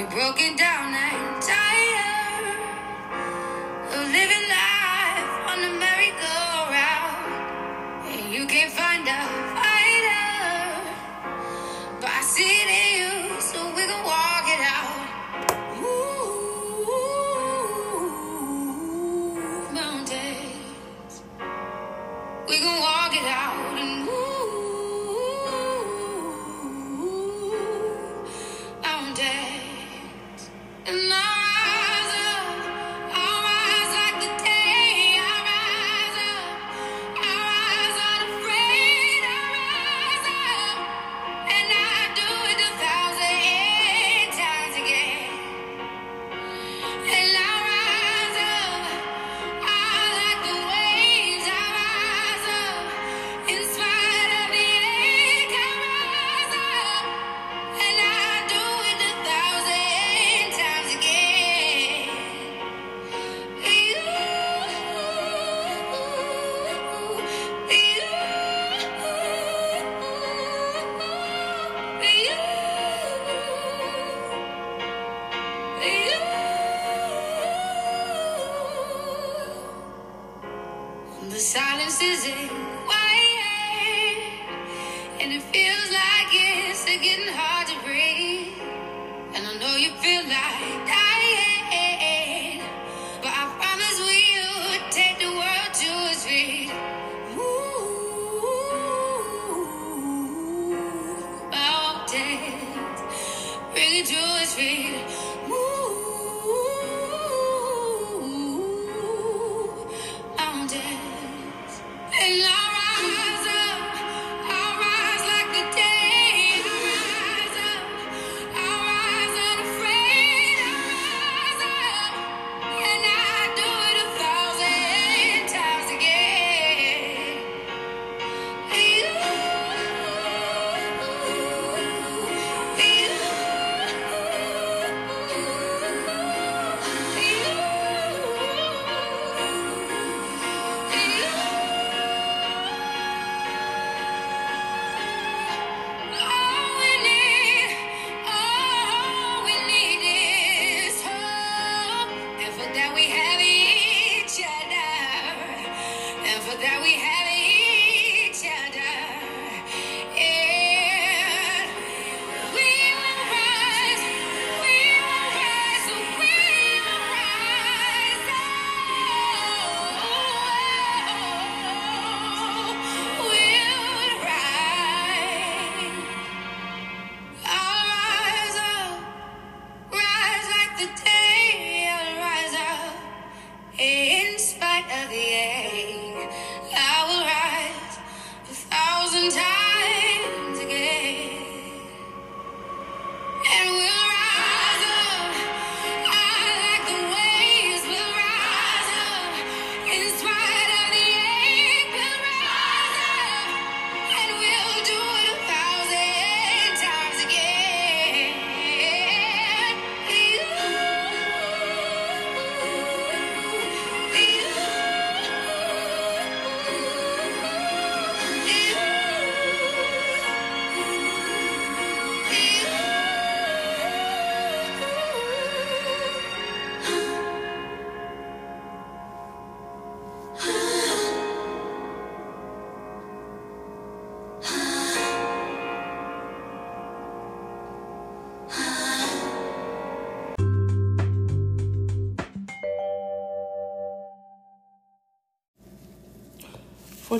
You're 0.00 0.08
broken 0.08 0.56
down 0.56 0.94
and 0.94 1.42
tired 1.42 2.09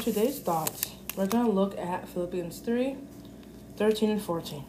today's 0.01 0.39
thoughts, 0.39 0.93
we're 1.15 1.27
going 1.27 1.45
to 1.45 1.53
look 1.53 1.77
at 1.79 2.09
Philippians 2.09 2.61
3 2.61 2.97
13 3.77 4.11
and 4.11 4.23
14. 4.23 4.65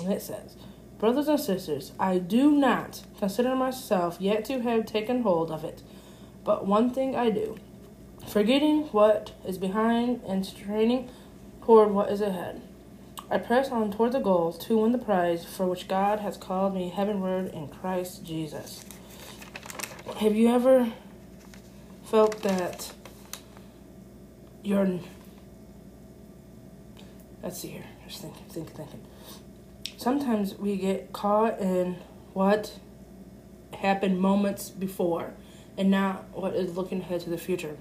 And 0.00 0.12
it 0.12 0.22
says, 0.22 0.56
Brothers 0.98 1.28
and 1.28 1.40
sisters, 1.40 1.92
I 1.98 2.18
do 2.18 2.50
not 2.50 3.02
consider 3.18 3.54
myself 3.54 4.18
yet 4.20 4.44
to 4.46 4.60
have 4.60 4.86
taken 4.86 5.22
hold 5.22 5.50
of 5.50 5.64
it, 5.64 5.82
but 6.44 6.66
one 6.66 6.90
thing 6.90 7.16
I 7.16 7.30
do, 7.30 7.56
forgetting 8.26 8.84
what 8.92 9.32
is 9.46 9.58
behind 9.58 10.22
and 10.26 10.44
straining 10.44 11.10
toward 11.62 11.90
what 11.90 12.10
is 12.10 12.20
ahead. 12.20 12.60
I 13.30 13.38
press 13.38 13.70
on 13.70 13.92
toward 13.92 14.12
the 14.12 14.20
goal 14.20 14.52
to 14.52 14.78
win 14.78 14.92
the 14.92 14.98
prize 14.98 15.44
for 15.44 15.66
which 15.66 15.88
God 15.88 16.20
has 16.20 16.36
called 16.36 16.74
me 16.74 16.90
heavenward 16.90 17.52
in 17.52 17.68
Christ 17.68 18.24
Jesus. 18.24 18.84
Have 20.18 20.36
you 20.36 20.48
ever 20.48 20.92
felt 22.04 22.42
that 22.42 22.92
you're 24.64 24.98
let's 27.42 27.60
see 27.60 27.68
here 27.68 27.84
just 28.08 28.22
thinking 28.22 28.44
thinking 28.48 28.74
thinking 28.74 29.06
sometimes 29.96 30.54
we 30.56 30.76
get 30.76 31.12
caught 31.12 31.60
in 31.60 31.96
what 32.32 32.78
happened 33.76 34.18
moments 34.18 34.70
before 34.70 35.34
and 35.76 35.90
not 35.90 36.24
what 36.32 36.54
is 36.54 36.76
looking 36.76 37.00
ahead 37.00 37.20
to 37.20 37.30
the 37.30 37.38
future. 37.38 37.76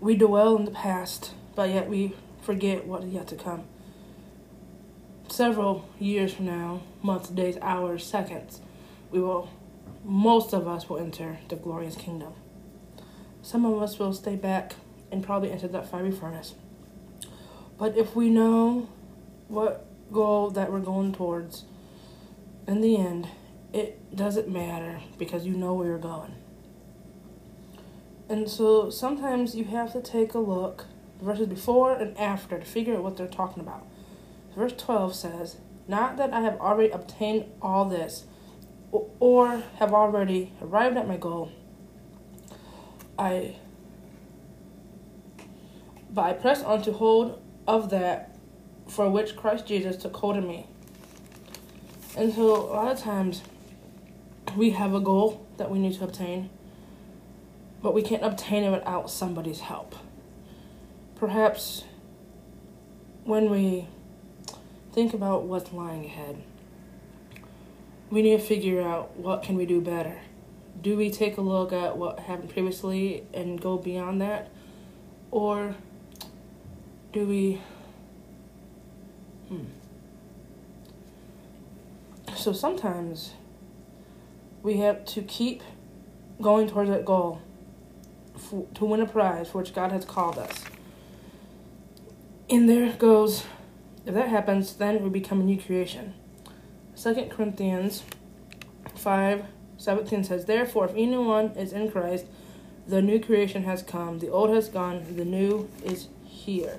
We 0.00 0.16
dwell 0.16 0.56
in 0.56 0.64
the 0.64 0.70
past 0.70 1.32
but 1.54 1.70
yet 1.70 1.88
we 1.88 2.14
forget 2.40 2.86
what 2.86 3.04
is 3.04 3.12
yet 3.12 3.28
to 3.28 3.36
come. 3.36 3.64
Several 5.28 5.88
years 5.98 6.34
from 6.34 6.46
now, 6.46 6.82
months, 7.02 7.28
days, 7.28 7.56
hours, 7.62 8.04
seconds, 8.04 8.60
we 9.10 9.20
will, 9.20 9.50
most 10.04 10.52
of 10.52 10.66
us 10.66 10.88
will 10.88 10.98
enter 10.98 11.38
the 11.48 11.56
glorious 11.56 11.96
kingdom. 11.96 12.34
Some 13.40 13.64
of 13.64 13.80
us 13.82 13.98
will 13.98 14.12
stay 14.12 14.36
back 14.36 14.74
and 15.12 15.22
probably 15.22 15.52
enter 15.52 15.68
that 15.68 15.88
fiery 15.88 16.10
furnace. 16.10 16.54
But 17.78 17.96
if 17.96 18.16
we 18.16 18.30
know 18.30 18.88
what 19.48 19.86
goal 20.10 20.50
that 20.50 20.72
we're 20.72 20.80
going 20.80 21.12
towards, 21.12 21.64
in 22.66 22.80
the 22.80 22.96
end, 22.96 23.28
it 23.72 24.16
doesn't 24.16 24.48
matter 24.48 25.00
because 25.18 25.46
you 25.46 25.54
know 25.54 25.74
where 25.74 25.88
you're 25.88 25.98
going. 25.98 26.34
And 28.28 28.48
so 28.48 28.88
sometimes 28.88 29.54
you 29.54 29.64
have 29.64 29.92
to 29.92 30.00
take 30.00 30.32
a 30.34 30.38
look, 30.38 30.86
verses 31.20 31.46
before 31.46 31.92
and 31.92 32.16
after, 32.16 32.58
to 32.58 32.64
figure 32.64 32.94
out 32.94 33.02
what 33.02 33.16
they're 33.16 33.26
talking 33.26 33.62
about. 33.62 33.86
Verse 34.56 34.72
12 34.76 35.14
says, 35.14 35.56
Not 35.86 36.16
that 36.16 36.32
I 36.32 36.40
have 36.40 36.58
already 36.60 36.90
obtained 36.90 37.46
all 37.60 37.84
this, 37.84 38.24
or 38.90 39.62
have 39.78 39.92
already 39.92 40.52
arrived 40.60 40.96
at 40.96 41.08
my 41.08 41.16
goal. 41.16 41.50
I 43.18 43.56
but 46.12 46.22
I 46.22 46.32
press 46.34 46.62
on 46.62 46.82
to 46.82 46.92
hold 46.92 47.42
of 47.66 47.90
that 47.90 48.36
for 48.86 49.08
which 49.08 49.36
Christ 49.36 49.66
Jesus 49.66 49.96
took 49.96 50.16
hold 50.16 50.36
of 50.36 50.44
me. 50.44 50.66
And 52.16 52.32
so 52.34 52.54
a 52.54 52.74
lot 52.74 52.92
of 52.92 52.98
times 52.98 53.42
we 54.56 54.70
have 54.70 54.92
a 54.94 55.00
goal 55.00 55.46
that 55.56 55.70
we 55.70 55.78
need 55.78 55.94
to 55.94 56.04
obtain, 56.04 56.50
but 57.82 57.94
we 57.94 58.02
can't 58.02 58.22
obtain 58.22 58.64
it 58.64 58.70
without 58.70 59.10
somebody's 59.10 59.60
help. 59.60 59.94
Perhaps 61.16 61.84
when 63.24 63.48
we 63.48 63.86
think 64.92 65.14
about 65.14 65.44
what's 65.44 65.72
lying 65.72 66.04
ahead, 66.04 66.42
we 68.10 68.20
need 68.20 68.38
to 68.38 68.44
figure 68.44 68.82
out 68.82 69.16
what 69.16 69.42
can 69.42 69.54
we 69.54 69.64
do 69.64 69.80
better. 69.80 70.20
Do 70.82 70.96
we 70.96 71.10
take 71.10 71.38
a 71.38 71.40
look 71.40 71.72
at 71.72 71.96
what 71.96 72.18
happened 72.20 72.50
previously 72.50 73.24
and 73.32 73.58
go 73.58 73.78
beyond 73.78 74.20
that? 74.20 74.50
Or 75.30 75.76
do 77.12 77.26
we 77.26 77.60
hmm. 79.48 79.64
So 82.34 82.52
sometimes 82.52 83.34
we 84.62 84.78
have 84.78 85.04
to 85.06 85.22
keep 85.22 85.62
going 86.40 86.68
towards 86.68 86.90
that 86.90 87.04
goal 87.04 87.40
for, 88.36 88.66
to 88.74 88.84
win 88.84 89.00
a 89.00 89.06
prize 89.06 89.50
for 89.50 89.58
which 89.58 89.74
God 89.74 89.92
has 89.92 90.04
called 90.04 90.38
us. 90.38 90.64
And 92.50 92.68
there 92.68 92.92
goes, 92.92 93.44
if 94.04 94.14
that 94.14 94.28
happens, 94.28 94.74
then 94.74 95.02
we 95.02 95.08
become 95.08 95.40
a 95.40 95.44
new 95.44 95.60
creation. 95.60 96.14
Second 96.94 97.30
Corinthians 97.30 98.02
5 98.96 99.44
17 99.78 100.24
says, 100.24 100.44
Therefore, 100.44 100.86
if 100.86 100.92
anyone 100.92 101.46
is 101.56 101.72
in 101.72 101.90
Christ, 101.90 102.26
the 102.86 103.02
new 103.02 103.18
creation 103.18 103.64
has 103.64 103.82
come, 103.82 104.20
the 104.20 104.28
old 104.28 104.50
has 104.50 104.68
gone, 104.68 105.16
the 105.16 105.24
new 105.24 105.68
is 105.84 106.08
here. 106.24 106.78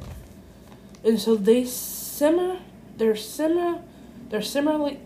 And 1.04 1.20
so 1.20 1.36
they 1.36 1.66
simmer, 1.66 2.60
they're 2.98 3.16
similar, 3.16 3.82
they're 4.30 4.42
similarly 4.42 5.00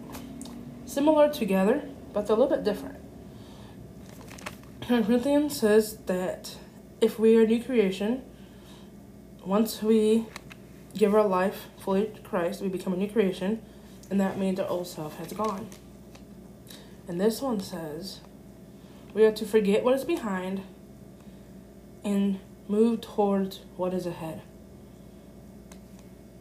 similar 0.86 1.32
together, 1.32 1.84
but 2.14 2.28
they're 2.28 2.36
a 2.36 2.40
little 2.40 2.56
bit 2.56 2.64
different. 2.64 2.98
Corinthians 4.82 5.60
says 5.60 5.98
that 6.06 6.56
if 7.02 7.20
we 7.20 7.36
are 7.36 7.46
new 7.46 7.62
creation, 7.62 8.24
once 9.44 9.82
we 9.82 10.26
give 10.96 11.14
our 11.14 11.28
life 11.28 11.66
fully 11.78 12.08
to 12.08 12.22
Christ, 12.22 12.62
we 12.62 12.70
become 12.70 12.94
a 12.94 12.98
new 12.98 13.10
creation, 13.10 13.62
and 14.10 14.20
that 14.22 14.38
means 14.38 14.60
our 14.60 14.68
old 14.68 14.88
self 14.88 15.18
has 15.18 15.34
gone. 15.34 15.68
And 17.08 17.20
this 17.20 17.42
one 17.42 17.60
says 17.60 18.22
we 19.14 19.26
are 19.26 19.32
to 19.32 19.46
forget 19.46 19.84
what 19.84 19.94
is 19.94 20.04
behind 20.04 20.62
and 22.04 22.40
move 22.68 23.02
towards 23.02 23.62
what 23.76 23.94
is 23.94 24.06
ahead. 24.06 24.42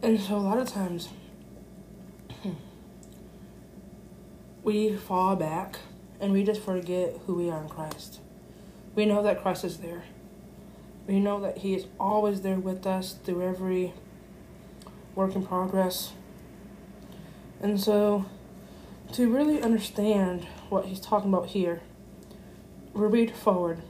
And 0.01 0.19
so 0.19 0.35
a 0.35 0.37
lot 0.37 0.59
of 0.59 0.67
times 0.67 1.09
we 4.63 4.95
fall 4.95 5.35
back 5.35 5.79
and 6.19 6.31
we 6.31 6.43
just 6.43 6.61
forget 6.61 7.15
who 7.25 7.35
we 7.35 7.49
are 7.49 7.61
in 7.61 7.69
Christ. 7.69 8.19
We 8.95 9.05
know 9.05 9.23
that 9.23 9.41
Christ 9.41 9.63
is 9.63 9.77
there. 9.77 10.03
We 11.07 11.19
know 11.19 11.39
that 11.39 11.59
He 11.59 11.73
is 11.73 11.87
always 11.99 12.41
there 12.41 12.59
with 12.59 12.85
us 12.85 13.13
through 13.23 13.41
every 13.43 13.93
work 15.15 15.35
in 15.35 15.45
progress. 15.45 16.13
And 17.61 17.79
so, 17.79 18.25
to 19.13 19.31
really 19.31 19.61
understand 19.61 20.45
what 20.69 20.85
He's 20.85 20.99
talking 20.99 21.33
about 21.33 21.47
here, 21.47 21.81
we 22.93 23.05
read 23.07 23.35
forward 23.35 23.81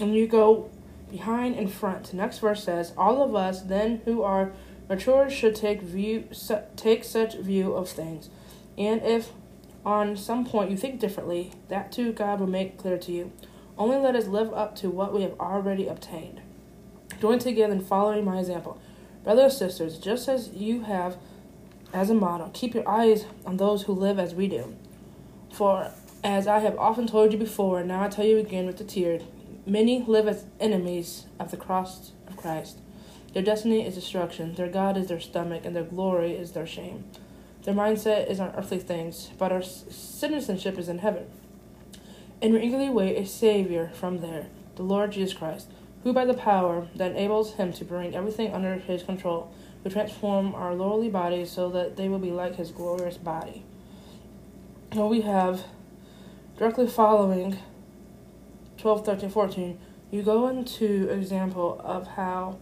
and 0.00 0.14
you 0.14 0.26
go 0.26 0.70
behind 1.10 1.56
and 1.56 1.72
front. 1.72 2.04
The 2.10 2.16
next 2.16 2.38
verse 2.38 2.64
says, 2.64 2.92
All 2.96 3.22
of 3.22 3.34
us 3.34 3.62
then 3.62 4.02
who 4.04 4.22
are 4.22 4.52
Mature 4.88 5.30
should 5.30 5.54
take 5.54 5.80
view 5.80 6.28
take 6.76 7.04
such 7.04 7.36
view 7.36 7.72
of 7.72 7.88
things, 7.88 8.28
and 8.76 9.02
if 9.02 9.32
on 9.84 10.16
some 10.16 10.44
point 10.44 10.70
you 10.70 10.76
think 10.76 11.00
differently, 11.00 11.52
that 11.68 11.92
too 11.92 12.12
God 12.12 12.40
will 12.40 12.46
make 12.46 12.78
clear 12.78 12.98
to 12.98 13.12
you. 13.12 13.32
Only 13.76 13.96
let 13.96 14.14
us 14.14 14.26
live 14.26 14.52
up 14.52 14.76
to 14.76 14.90
what 14.90 15.12
we 15.12 15.22
have 15.22 15.38
already 15.40 15.88
obtained. 15.88 16.40
Join 17.20 17.38
together 17.38 17.72
in 17.72 17.80
following 17.80 18.24
my 18.24 18.38
example. 18.38 18.78
Brothers 19.24 19.60
and 19.60 19.70
sisters, 19.70 19.98
just 19.98 20.28
as 20.28 20.50
you 20.50 20.82
have 20.82 21.16
as 21.92 22.10
a 22.10 22.14
model, 22.14 22.50
keep 22.52 22.74
your 22.74 22.88
eyes 22.88 23.24
on 23.46 23.56
those 23.56 23.82
who 23.82 23.92
live 23.92 24.18
as 24.18 24.34
we 24.34 24.48
do. 24.48 24.74
For 25.52 25.90
as 26.22 26.46
I 26.46 26.58
have 26.58 26.78
often 26.78 27.06
told 27.06 27.32
you 27.32 27.38
before, 27.38 27.80
and 27.80 27.88
now 27.88 28.04
I 28.04 28.08
tell 28.08 28.26
you 28.26 28.38
again 28.38 28.66
with 28.66 28.78
the 28.78 28.84
tears, 28.84 29.22
many 29.66 30.02
live 30.06 30.28
as 30.28 30.44
enemies 30.60 31.26
of 31.38 31.50
the 31.50 31.56
cross 31.56 32.12
of 32.26 32.36
Christ. 32.36 32.78
Their 33.34 33.42
destiny 33.42 33.84
is 33.84 33.96
destruction, 33.96 34.54
their 34.54 34.68
God 34.68 34.96
is 34.96 35.08
their 35.08 35.18
stomach, 35.18 35.64
and 35.64 35.74
their 35.74 35.82
glory 35.82 36.34
is 36.34 36.52
their 36.52 36.66
shame. 36.66 37.04
Their 37.64 37.74
mindset 37.74 38.30
is 38.30 38.38
on 38.38 38.54
earthly 38.56 38.78
things, 38.78 39.32
but 39.36 39.50
our 39.50 39.62
citizenship 39.62 40.78
is 40.78 40.88
in 40.88 41.00
heaven. 41.00 41.26
And 42.40 42.54
we 42.54 42.62
eagerly 42.62 42.90
wait 42.90 43.16
a 43.16 43.26
Savior 43.26 43.90
from 43.92 44.20
there, 44.20 44.46
the 44.76 44.84
Lord 44.84 45.12
Jesus 45.12 45.34
Christ, 45.34 45.68
who 46.04 46.12
by 46.12 46.24
the 46.24 46.34
power 46.34 46.86
that 46.94 47.10
enables 47.10 47.54
him 47.54 47.72
to 47.72 47.84
bring 47.84 48.14
everything 48.14 48.52
under 48.52 48.74
his 48.74 49.02
control 49.02 49.52
will 49.82 49.90
transform 49.90 50.54
our 50.54 50.74
lowly 50.74 51.08
bodies 51.08 51.50
so 51.50 51.68
that 51.70 51.96
they 51.96 52.08
will 52.08 52.20
be 52.20 52.30
like 52.30 52.54
his 52.54 52.70
glorious 52.70 53.16
body. 53.16 53.64
Now 54.94 55.08
we 55.08 55.22
have 55.22 55.64
directly 56.56 56.86
following 56.86 57.58
12, 58.78 59.04
13, 59.04 59.30
14, 59.30 59.78
you 60.12 60.22
go 60.22 60.46
into 60.46 61.08
example 61.08 61.80
of 61.82 62.06
how 62.06 62.58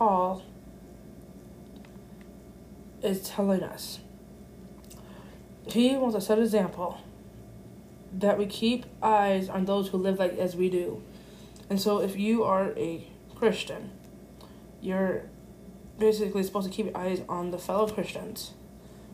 Paul 0.00 0.42
is 3.02 3.20
telling 3.28 3.62
us. 3.62 4.00
He 5.66 5.94
wants 5.94 6.14
to 6.14 6.22
set 6.22 6.38
an 6.38 6.44
example 6.44 7.02
that 8.10 8.38
we 8.38 8.46
keep 8.46 8.86
eyes 9.02 9.50
on 9.50 9.66
those 9.66 9.88
who 9.88 9.98
live 9.98 10.18
like 10.18 10.38
as 10.38 10.56
we 10.56 10.70
do. 10.70 11.02
And 11.68 11.78
so 11.78 12.00
if 12.00 12.18
you 12.18 12.44
are 12.44 12.72
a 12.78 13.06
Christian, 13.34 13.90
you're 14.80 15.26
basically 15.98 16.44
supposed 16.44 16.66
to 16.66 16.74
keep 16.74 16.86
your 16.86 16.96
eyes 16.96 17.20
on 17.28 17.50
the 17.50 17.58
fellow 17.58 17.86
Christians. 17.86 18.54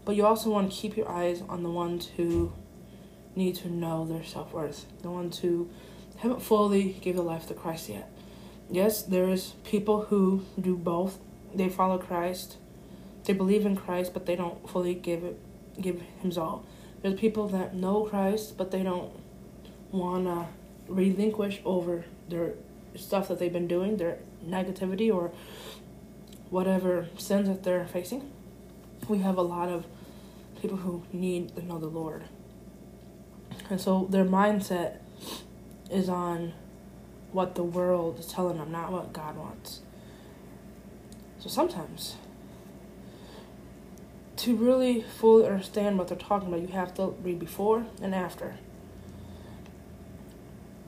But 0.05 0.15
you 0.15 0.25
also 0.25 0.51
want 0.51 0.71
to 0.71 0.77
keep 0.79 0.97
your 0.97 1.09
eyes 1.09 1.43
on 1.49 1.65
the 1.65 1.71
ones 1.71 2.13
who 2.17 2.53
need 3.35 3.57
to 3.57 3.69
know 3.69 4.05
their 4.05 4.23
self 4.23 4.53
worth, 4.53 4.87
the 5.03 5.11
ones 5.11 5.41
who 5.41 5.69
haven't 6.19 6.43
fully 6.43 6.93
given 6.93 7.17
their 7.17 7.27
life 7.27 7.49
to 7.49 7.55
Christ 7.55 7.89
yet 7.89 8.16
yes, 8.71 9.03
there 9.03 9.29
is 9.29 9.55
people 9.65 10.03
who 10.03 10.45
do 10.61 10.77
both. 10.77 11.19
They 11.55 11.69
follow 11.69 11.99
Christ, 11.99 12.57
they 13.25 13.33
believe 13.33 13.67
in 13.67 13.77
Christ, 13.77 14.13
but 14.15 14.27
they 14.27 14.37
don't 14.37 14.69
fully 14.69 14.95
give 14.95 15.25
it, 15.25 15.39
give 15.81 16.01
Him 16.21 16.33
all. 16.37 16.65
There's 17.03 17.19
people 17.19 17.49
that 17.49 17.75
know 17.75 18.05
Christ, 18.05 18.57
but 18.57 18.71
they 18.71 18.83
don't 18.83 19.13
wanna 19.91 20.49
relinquish 20.89 21.61
over 21.65 22.05
their 22.29 22.55
stuff 22.95 23.29
that 23.29 23.39
they've 23.39 23.53
been 23.53 23.69
doing, 23.69 23.97
their 23.97 24.19
negativity 24.47 25.13
or 25.13 25.33
whatever 26.51 27.09
sins 27.19 27.49
that 27.49 27.63
they're 27.65 27.87
facing. 27.87 28.31
We 29.09 29.19
have 29.19 29.37
a 29.37 29.43
lot 29.43 29.69
of 29.69 29.85
people 30.61 30.79
who 30.79 31.03
need 31.13 31.55
to 31.57 31.65
know 31.65 31.79
the 31.79 31.87
Lord. 31.89 32.25
And 33.69 33.81
so 33.81 34.07
their 34.11 34.25
mindset 34.25 34.99
is 35.91 36.09
on 36.09 36.53
what 37.37 37.55
the 37.55 37.63
world 37.63 38.19
is 38.19 38.25
telling 38.25 38.57
them, 38.57 38.73
not 38.73 38.91
what 38.91 39.13
God 39.13 39.37
wants. 39.37 39.81
So 41.39 41.51
sometimes, 41.51 42.17
to 44.39 44.57
really 44.57 45.03
fully 45.03 45.45
understand 45.45 45.99
what 45.99 46.09
they're 46.09 46.17
talking 46.17 46.49
about, 46.49 46.63
you 46.63 46.69
have 46.69 46.95
to 46.95 47.09
read 47.23 47.39
before 47.39 47.85
and 48.01 48.15
after. 48.15 48.55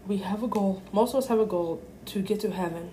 We 0.07 0.17
have 0.19 0.43
a 0.43 0.49
goal, 0.49 0.83
most 0.90 1.11
of 1.11 1.17
us 1.17 1.26
have 1.26 1.38
a 1.38 1.45
goal 1.45 1.83
to 2.07 2.23
get 2.23 2.40
to 2.40 2.50
heaven 2.50 2.93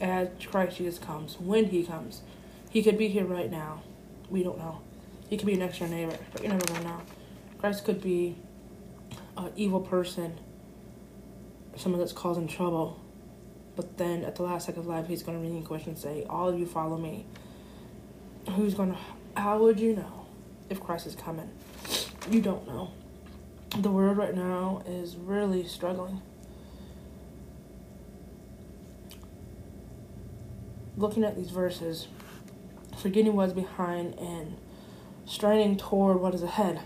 as 0.00 0.28
Christ 0.46 0.76
Jesus 0.76 1.00
comes, 1.00 1.40
when 1.40 1.70
He 1.70 1.82
comes. 1.82 2.22
He 2.70 2.84
could 2.84 2.96
be 2.96 3.08
here 3.08 3.24
right 3.24 3.50
now. 3.50 3.82
We 4.30 4.44
don't 4.44 4.58
know. 4.58 4.80
He 5.28 5.36
could 5.36 5.46
be 5.46 5.56
next 5.56 5.80
door 5.80 5.88
neighbor, 5.88 6.16
but 6.32 6.44
you're 6.44 6.52
never 6.52 6.84
know. 6.84 7.00
Christ 7.58 7.84
could 7.84 8.00
be 8.00 8.36
an 9.36 9.50
evil 9.56 9.80
person, 9.80 10.38
someone 11.76 12.00
that's 12.00 12.12
causing 12.12 12.46
trouble, 12.46 13.00
but 13.76 13.98
then 13.98 14.24
at 14.24 14.36
the 14.36 14.42
last 14.42 14.66
second 14.66 14.80
of 14.80 14.86
life, 14.86 15.06
he's 15.06 15.22
gonna 15.22 15.38
relinquish 15.38 15.86
and 15.86 15.96
say, 15.96 16.24
"All 16.24 16.48
of 16.48 16.58
you 16.58 16.66
follow 16.66 16.98
me." 16.98 17.26
Who's 18.50 18.74
gonna? 18.74 18.98
How 19.36 19.58
would 19.58 19.80
you 19.80 19.96
know 19.96 20.26
if 20.68 20.80
Christ 20.80 21.06
is 21.06 21.14
coming? 21.14 21.50
You 22.30 22.40
don't 22.40 22.66
know. 22.66 22.90
The 23.78 23.90
world 23.90 24.18
right 24.18 24.34
now 24.34 24.82
is 24.86 25.16
really 25.16 25.66
struggling. 25.66 26.20
Looking 30.96 31.24
at 31.24 31.36
these 31.36 31.50
verses, 31.50 32.06
forgetting 32.98 33.34
what's 33.34 33.54
behind 33.54 34.18
and 34.18 34.56
straining 35.24 35.76
toward 35.76 36.20
what 36.20 36.34
is 36.34 36.42
ahead 36.42 36.80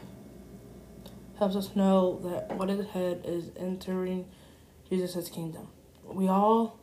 helps 1.39 1.57
us 1.57 1.75
know 1.75 2.19
that 2.23 2.57
what 2.57 2.71
is 2.71 2.81
ahead 2.81 3.23
is 3.25 3.51
entering 3.57 4.25
Jesus' 4.89 5.29
kingdom. 5.29 5.69
We 6.05 6.29
all, 6.29 6.79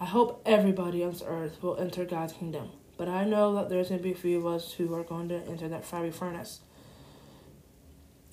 I 0.00 0.06
hope 0.06 0.42
everybody 0.46 1.02
on 1.02 1.12
this 1.12 1.22
earth 1.26 1.62
will 1.62 1.76
enter 1.76 2.04
God's 2.04 2.32
kingdom. 2.32 2.70
But 2.96 3.08
I 3.08 3.24
know 3.24 3.54
that 3.56 3.68
there's 3.68 3.88
going 3.88 4.00
to 4.00 4.04
be 4.04 4.12
a 4.12 4.16
few 4.16 4.38
of 4.38 4.46
us 4.46 4.72
who 4.72 4.94
are 4.94 5.04
going 5.04 5.28
to 5.28 5.42
enter 5.42 5.68
that 5.68 5.84
fiery 5.84 6.10
furnace. 6.10 6.60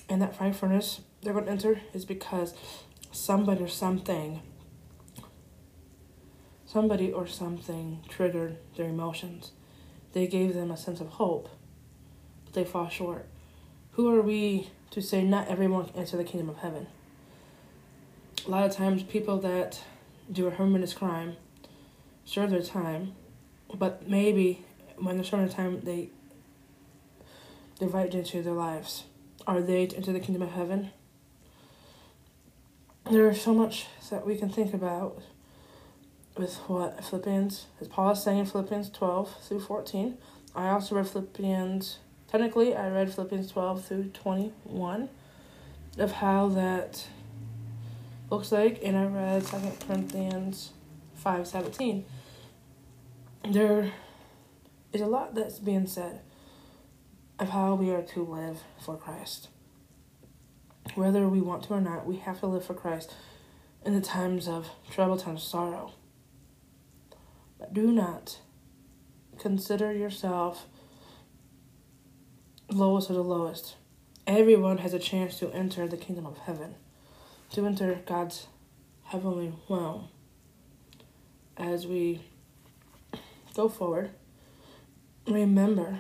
And 0.08 0.22
that 0.22 0.36
fiery 0.36 0.54
furnace 0.54 1.02
they're 1.22 1.34
going 1.34 1.46
to 1.46 1.52
enter 1.52 1.82
is 1.94 2.06
because 2.06 2.54
somebody 3.12 3.64
or 3.64 3.68
something, 3.68 4.42
somebody 6.66 7.12
or 7.12 7.28
something 7.28 8.04
triggered 8.08 8.58
their 8.76 8.90
emotions. 8.90 9.52
They 10.14 10.28
gave 10.28 10.54
them 10.54 10.72
a 10.72 10.78
sense 10.78 11.02
of 11.02 11.08
hope, 11.08 11.50
but 12.46 12.54
they 12.54 12.64
fall 12.64 12.90
short. 12.90 13.28
Who 13.92 14.14
are 14.14 14.22
we 14.22 14.70
to 14.92 15.02
say 15.02 15.24
not 15.24 15.48
everyone 15.48 15.86
can 15.86 15.96
enter 16.00 16.18
the 16.18 16.24
kingdom 16.24 16.50
of 16.50 16.58
heaven? 16.58 16.88
A 18.46 18.50
lot 18.50 18.66
of 18.66 18.76
times, 18.76 19.04
people 19.04 19.38
that 19.40 19.80
do 20.32 20.48
a 20.48 20.52
horrendous 20.52 20.94
crime 20.94 21.38
serve 22.26 22.50
their 22.50 22.62
time, 22.62 23.14
but 23.74 24.08
maybe 24.08 24.66
when 24.98 25.16
they're 25.16 25.24
serving 25.24 25.50
time, 25.50 25.82
they 25.82 26.10
they 27.80 27.86
invite 27.86 28.14
into 28.14 28.42
their 28.42 28.54
lives. 28.54 29.04
Are 29.48 29.62
they 29.62 29.88
to 29.88 29.98
enter 29.98 30.14
the 30.14 30.20
kingdom 30.20 30.42
of 30.42 30.52
heaven? 30.52 30.92
There 33.10 33.30
is 33.30 33.42
so 33.42 33.54
much 33.54 33.88
that 34.10 34.26
we 34.26 34.38
can 34.38 34.50
think 34.50 34.74
about 34.74 35.22
with 36.38 36.56
what 36.68 37.04
Philippians, 37.04 37.66
as 37.82 37.88
Paul 37.88 38.12
is 38.12 38.24
saying 38.24 38.40
in 38.40 38.46
Philippians 38.46 38.90
12 38.90 39.36
through 39.48 39.60
14. 39.62 40.18
I 40.56 40.70
also 40.70 40.96
read 40.96 41.08
Philippians, 41.08 42.00
technically, 42.28 42.76
I 42.76 42.90
read 42.90 43.14
Philippians 43.14 43.52
12 43.52 43.86
through 43.86 44.04
21 44.10 45.10
of 45.98 46.12
how 46.14 46.48
that 46.50 47.06
looks 48.34 48.52
like, 48.52 48.80
and 48.84 48.98
I 48.98 49.06
read 49.06 49.46
2 49.46 49.58
Corinthians 49.86 50.72
5 51.14 51.48
17. 51.48 52.04
There 53.52 53.94
is 54.92 55.02
a 55.02 55.06
lot 55.06 55.36
that's 55.36 55.60
being 55.60 55.86
said 55.86 56.22
of 57.38 57.50
how 57.50 57.76
we 57.76 57.92
are 57.92 58.02
to 58.02 58.24
live 58.24 58.62
for 58.84 58.98
Christ. 58.98 59.50
Whether 60.96 61.28
we 61.28 61.42
want 61.42 61.66
to 61.66 61.74
or 61.74 61.82
not, 61.82 62.08
we 62.08 62.18
have 62.18 62.40
to 62.40 62.48
live 62.48 62.66
for 62.66 62.74
Christ 62.74 63.14
in 63.86 63.94
the 63.94 64.02
times 64.02 64.48
of 64.48 64.68
trouble, 64.90 65.18
times 65.18 65.44
of 65.44 65.48
sorrow. 65.48 65.92
But 67.60 67.72
do 67.72 67.92
not 67.92 68.40
consider 69.38 69.94
yourself 69.94 70.66
lowest 72.68 73.12
of 73.12 73.16
the 73.16 73.24
lowest. 73.24 73.76
Everyone 74.26 74.80
has 74.80 74.96
a 74.96 75.00
chance 75.00 75.38
to 75.38 75.54
enter 75.54 75.88
the 75.88 75.98
kingdom 75.98 76.26
of 76.26 76.40
heaven, 76.40 76.76
to 77.54 77.66
enter 77.66 78.02
God's 78.06 78.48
heavenly 79.06 79.54
realm. 79.70 80.10
As 81.56 81.86
we 81.86 82.22
go 83.56 83.70
forward, 83.70 84.12
remember 85.28 86.00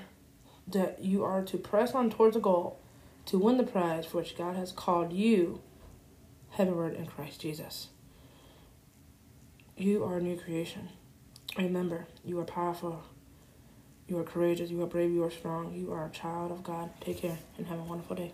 that 0.67 1.03
you 1.03 1.23
are 1.23 1.43
to 1.43 1.57
press 1.57 1.93
on 1.93 2.09
towards 2.09 2.35
a 2.35 2.39
goal 2.39 2.79
to 3.27 3.37
win 3.37 3.57
the 3.57 3.63
prize 3.63 4.05
for 4.05 4.17
which 4.17 4.37
God 4.37 4.55
has 4.55 4.71
called 4.71 5.13
you 5.13 5.61
heavenward 6.51 6.95
in 6.95 7.05
Christ 7.05 7.41
Jesus. 7.41 7.89
You 9.77 10.03
are 10.03 10.17
a 10.17 10.21
new 10.21 10.37
creation. 10.37 10.89
Remember, 11.57 12.07
you 12.25 12.39
are 12.39 12.45
powerful. 12.45 13.03
You 14.07 14.17
are 14.19 14.23
courageous. 14.23 14.69
You 14.69 14.81
are 14.81 14.87
brave. 14.87 15.11
You 15.11 15.23
are 15.23 15.31
strong. 15.31 15.73
You 15.73 15.93
are 15.93 16.07
a 16.07 16.09
child 16.09 16.51
of 16.51 16.63
God. 16.63 16.89
Take 16.99 17.19
care 17.19 17.37
and 17.57 17.67
have 17.67 17.79
a 17.79 17.83
wonderful 17.83 18.15
day. 18.15 18.33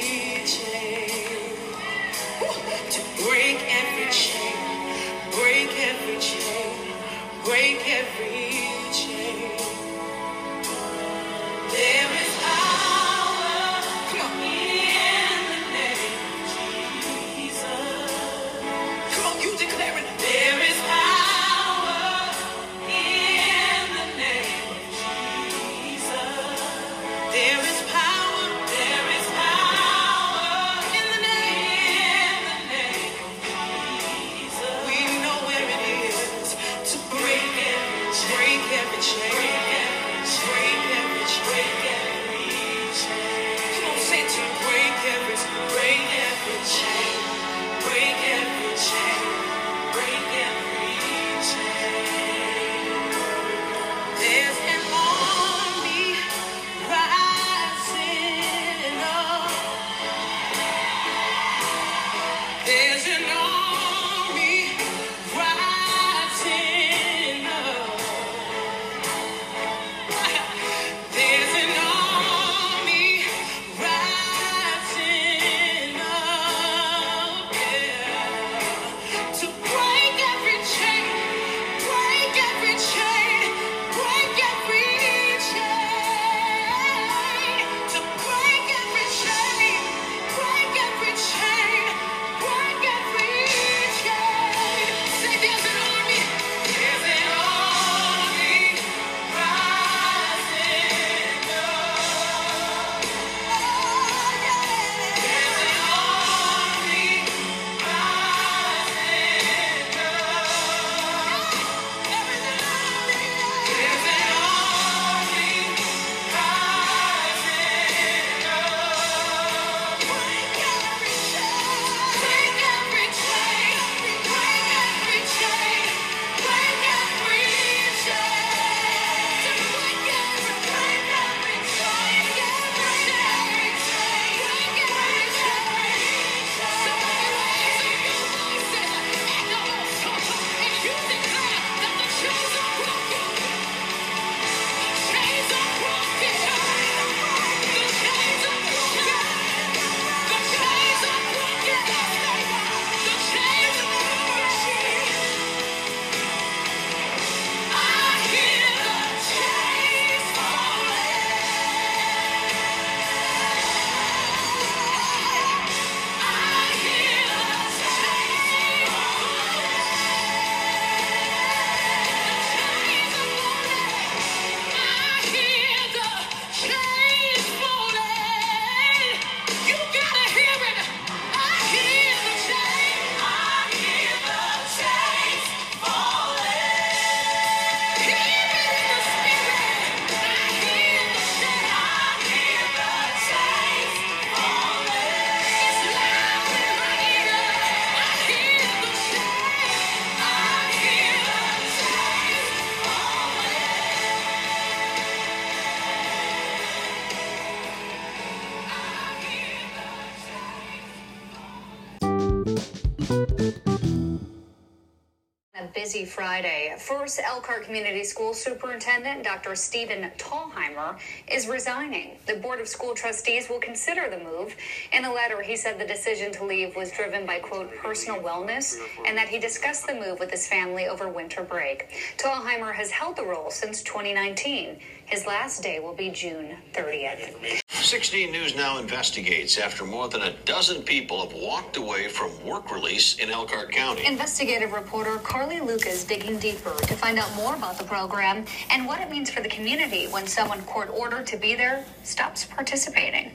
First, 216.99 217.21
Elkhart 217.23 217.63
Community 217.63 218.03
School 218.03 218.33
Superintendent 218.33 219.23
Dr. 219.23 219.55
Stephen 219.55 220.11
Thalheimer 220.17 220.99
is 221.25 221.47
resigning. 221.47 222.17
The 222.27 222.35
Board 222.35 222.59
of 222.59 222.67
School 222.67 222.93
Trustees 222.93 223.47
will 223.47 223.59
consider 223.59 224.09
the 224.09 224.17
move. 224.17 224.53
In 224.91 225.05
a 225.05 225.13
letter, 225.13 225.41
he 225.41 225.55
said 225.55 225.79
the 225.79 225.87
decision 225.87 226.33
to 226.33 226.43
leave 226.43 226.75
was 226.75 226.91
driven 226.91 227.25
by, 227.25 227.39
quote, 227.39 227.73
personal 227.77 228.21
wellness, 228.21 228.75
and 229.05 229.17
that 229.17 229.29
he 229.29 229.39
discussed 229.39 229.87
the 229.87 229.93
move 229.93 230.19
with 230.19 230.31
his 230.31 230.45
family 230.49 230.87
over 230.87 231.07
winter 231.07 231.43
break. 231.43 231.87
Thalheimer 232.17 232.73
has 232.73 232.91
held 232.91 233.15
the 233.15 233.25
role 233.25 233.49
since 233.49 233.81
2019. 233.83 234.77
His 235.05 235.25
last 235.25 235.63
day 235.63 235.79
will 235.79 235.95
be 235.95 236.09
June 236.09 236.57
30th. 236.73 237.61
16 237.91 238.31
News 238.31 238.55
now 238.55 238.77
investigates 238.77 239.57
after 239.57 239.83
more 239.83 240.07
than 240.07 240.21
a 240.21 240.31
dozen 240.45 240.81
people 240.81 241.27
have 241.27 241.33
walked 241.37 241.75
away 241.75 242.07
from 242.07 242.31
work 242.45 242.71
release 242.71 243.17
in 243.17 243.29
Elkhart 243.29 243.69
County. 243.69 244.05
Investigative 244.05 244.71
reporter 244.71 245.17
Carly 245.17 245.59
Lucas 245.59 246.05
digging 246.05 246.39
deeper 246.39 246.73
to 246.83 246.95
find 246.95 247.19
out 247.19 247.35
more 247.35 247.53
about 247.53 247.77
the 247.77 247.83
program 247.83 248.45
and 248.69 248.87
what 248.87 249.01
it 249.01 249.09
means 249.09 249.29
for 249.29 249.41
the 249.41 249.49
community 249.49 250.05
when 250.07 250.25
someone 250.25 250.61
court 250.61 250.89
ordered 250.89 251.27
to 251.27 251.35
be 251.35 251.53
there 251.53 251.85
stops 252.03 252.45
participating. 252.45 253.33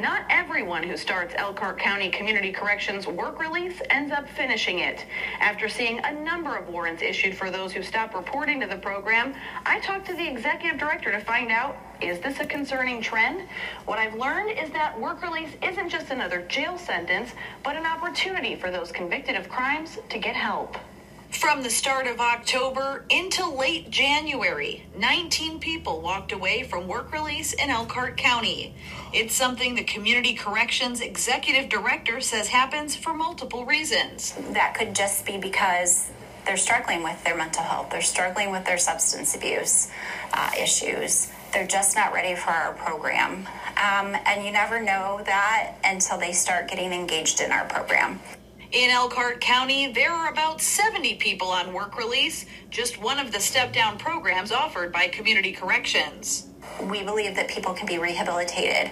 Not 0.00 0.22
everyone 0.28 0.82
who 0.82 0.96
starts 0.96 1.34
Elkhart 1.36 1.78
County 1.78 2.10
Community 2.10 2.50
Corrections 2.50 3.06
work 3.06 3.38
release 3.38 3.80
ends 3.90 4.10
up 4.10 4.28
finishing 4.28 4.80
it. 4.80 5.06
After 5.38 5.68
seeing 5.68 6.00
a 6.00 6.12
number 6.12 6.56
of 6.56 6.68
warrants 6.68 7.02
issued 7.02 7.36
for 7.36 7.50
those 7.50 7.72
who 7.72 7.82
stop 7.82 8.14
reporting 8.14 8.60
to 8.60 8.66
the 8.66 8.76
program, 8.76 9.34
I 9.64 9.78
talked 9.78 10.06
to 10.06 10.14
the 10.14 10.26
executive 10.28 10.80
director 10.80 11.12
to 11.12 11.20
find 11.20 11.52
out 11.52 11.76
is 12.08 12.20
this 12.20 12.40
a 12.40 12.46
concerning 12.46 13.00
trend? 13.00 13.48
What 13.86 13.98
I've 13.98 14.14
learned 14.14 14.58
is 14.58 14.70
that 14.70 14.98
work 15.00 15.22
release 15.22 15.50
isn't 15.62 15.88
just 15.88 16.10
another 16.10 16.42
jail 16.48 16.78
sentence, 16.78 17.30
but 17.62 17.76
an 17.76 17.86
opportunity 17.86 18.54
for 18.56 18.70
those 18.70 18.92
convicted 18.92 19.36
of 19.36 19.48
crimes 19.48 19.98
to 20.10 20.18
get 20.18 20.36
help. 20.36 20.76
From 21.30 21.62
the 21.62 21.70
start 21.70 22.06
of 22.06 22.20
October 22.20 23.04
into 23.10 23.46
late 23.46 23.90
January, 23.90 24.86
19 24.96 25.58
people 25.58 26.00
walked 26.00 26.30
away 26.30 26.62
from 26.62 26.86
work 26.86 27.12
release 27.12 27.52
in 27.52 27.70
Elkhart 27.70 28.16
County. 28.16 28.74
It's 29.12 29.34
something 29.34 29.74
the 29.74 29.82
Community 29.82 30.34
Corrections 30.34 31.00
Executive 31.00 31.68
Director 31.68 32.20
says 32.20 32.48
happens 32.48 32.94
for 32.94 33.12
multiple 33.12 33.66
reasons. 33.66 34.32
that 34.52 34.74
could 34.74 34.94
just 34.94 35.26
be 35.26 35.36
because 35.36 36.08
they're 36.46 36.56
struggling 36.56 37.02
with 37.02 37.22
their 37.24 37.36
mental 37.36 37.64
health, 37.64 37.90
they're 37.90 38.00
struggling 38.00 38.52
with 38.52 38.64
their 38.64 38.78
substance 38.78 39.34
abuse 39.34 39.88
uh, 40.32 40.50
issues. 40.58 41.30
They're 41.54 41.66
just 41.68 41.94
not 41.94 42.12
ready 42.12 42.34
for 42.34 42.50
our 42.50 42.74
program. 42.74 43.46
Um, 43.76 44.16
and 44.26 44.44
you 44.44 44.50
never 44.50 44.82
know 44.82 45.20
that 45.24 45.76
until 45.84 46.18
they 46.18 46.32
start 46.32 46.68
getting 46.68 46.92
engaged 46.92 47.40
in 47.40 47.52
our 47.52 47.64
program. 47.66 48.18
In 48.72 48.90
Elkhart 48.90 49.40
County, 49.40 49.92
there 49.92 50.10
are 50.10 50.32
about 50.32 50.60
70 50.60 51.14
people 51.14 51.46
on 51.46 51.72
work 51.72 51.96
release, 51.96 52.46
just 52.70 53.00
one 53.00 53.20
of 53.20 53.30
the 53.30 53.38
step 53.38 53.72
down 53.72 53.98
programs 53.98 54.50
offered 54.50 54.92
by 54.92 55.06
Community 55.06 55.52
Corrections. 55.52 56.48
We 56.90 57.04
believe 57.04 57.36
that 57.36 57.46
people 57.46 57.72
can 57.72 57.86
be 57.86 57.98
rehabilitated, 57.98 58.90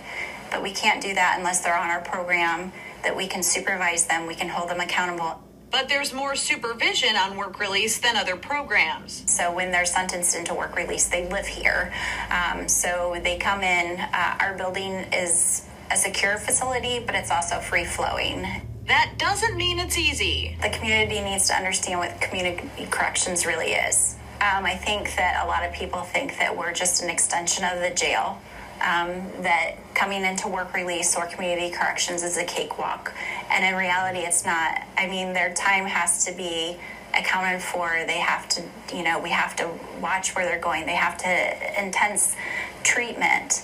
but 0.53 0.63
we 0.63 0.71
can't 0.71 1.03
do 1.03 1.13
that 1.15 1.35
unless 1.39 1.63
they're 1.63 1.77
on 1.77 1.91
our 1.91 2.03
program, 2.03 2.73
that 3.03 3.17
we 3.17 3.27
can 3.27 3.43
supervise 3.43 4.07
them, 4.07 4.29
we 4.29 4.37
can 4.37 4.49
hold 4.49 4.71
them 4.71 4.79
accountable. 4.79 5.43
But 5.73 5.89
there's 5.89 6.13
more 6.13 6.37
supervision 6.37 7.17
on 7.17 7.39
work 7.39 7.59
release 7.59 7.99
than 7.99 8.15
other 8.15 8.37
programs. 8.37 9.25
So 9.27 9.51
when 9.53 9.73
they're 9.73 9.87
sentenced 9.87 10.37
into 10.37 10.53
work 10.53 10.77
release, 10.77 11.09
they 11.09 11.27
live 11.31 11.47
here. 11.47 11.93
Um, 12.31 12.69
so 12.69 13.19
they 13.25 13.39
come 13.39 13.63
in. 13.63 13.99
Uh, 13.99 14.37
our 14.39 14.55
building 14.55 14.93
is 15.15 15.67
a 15.91 15.97
secure 15.97 16.37
facility, 16.37 17.01
but 17.01 17.15
it's 17.15 17.31
also 17.31 17.59
free 17.59 17.87
flowing. 17.87 18.47
That 18.87 19.15
doesn't 19.17 19.57
mean 19.57 19.79
it's 19.79 19.97
easy. 19.97 20.59
The 20.61 20.69
community 20.69 21.21
needs 21.23 21.49
to 21.49 21.55
understand 21.55 22.01
what 22.01 22.21
community 22.21 22.69
corrections 22.91 23.47
really 23.47 23.73
is. 23.73 24.17
Um, 24.43 24.67
I 24.67 24.75
think 24.75 25.17
that 25.17 25.43
a 25.43 25.47
lot 25.47 25.65
of 25.65 25.73
people 25.73 26.03
think 26.03 26.37
that 26.39 26.55
we're 26.55 26.75
just 26.75 27.03
an 27.03 27.09
extension 27.09 27.65
of 27.65 27.81
the 27.81 27.91
jail. 27.91 28.43
Um, 28.83 29.31
that 29.43 29.77
coming 29.95 30.25
into 30.25 30.49
work 30.49 30.75
release 30.75 31.15
or 31.17 31.27
community 31.27 31.71
corrections 31.71 32.23
is 32.25 32.37
a 32.37 32.45
cakewalk. 32.45 33.15
And 33.51 33.65
in 33.65 33.75
reality, 33.79 34.21
it's 34.21 34.45
not. 34.45 34.83
I 34.99 35.07
mean, 35.07 35.33
their 35.33 35.55
time 35.55 35.87
has 35.87 36.25
to 36.27 36.33
be 36.33 36.77
accounted 37.15 37.63
for. 37.63 38.03
They 38.07 38.19
have 38.19 38.49
to, 38.51 38.63
you 38.93 39.05
know, 39.05 39.21
we 39.21 39.31
have 39.31 39.55
to 39.57 39.71
watch 40.01 40.35
where 40.35 40.45
they're 40.45 40.59
going. 40.61 40.87
They 40.87 40.97
have 40.97 41.17
to 41.19 41.83
intense 41.85 42.35
treatment. 42.83 43.63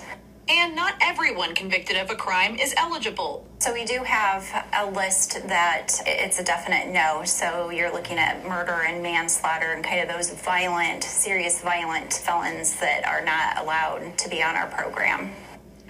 And 0.51 0.75
not 0.75 0.95
everyone 1.03 1.55
convicted 1.55 1.99
of 1.99 2.11
a 2.11 2.15
crime 2.15 2.59
is 2.59 2.73
eligible. 2.79 3.47
So 3.59 3.75
we 3.75 3.85
do 3.85 4.03
have 4.03 4.67
a 4.75 4.91
list 4.91 5.47
that 5.47 6.01
it's 6.07 6.39
a 6.39 6.45
definite 6.45 6.91
no. 6.91 7.23
So 7.25 7.69
you're 7.69 7.93
looking 7.93 8.17
at 8.17 8.47
murder 8.47 8.83
and 8.87 9.03
manslaughter 9.03 9.73
and 9.73 9.85
kind 9.85 10.01
of 10.01 10.09
those 10.09 10.31
violent, 10.31 11.05
serious 11.05 11.61
violent 11.61 12.15
felons 12.15 12.81
that 12.81 13.07
are 13.07 13.23
not 13.23 13.63
allowed 13.63 14.17
to 14.17 14.29
be 14.31 14.43
on 14.43 14.57
our 14.57 14.69
program. 14.69 15.33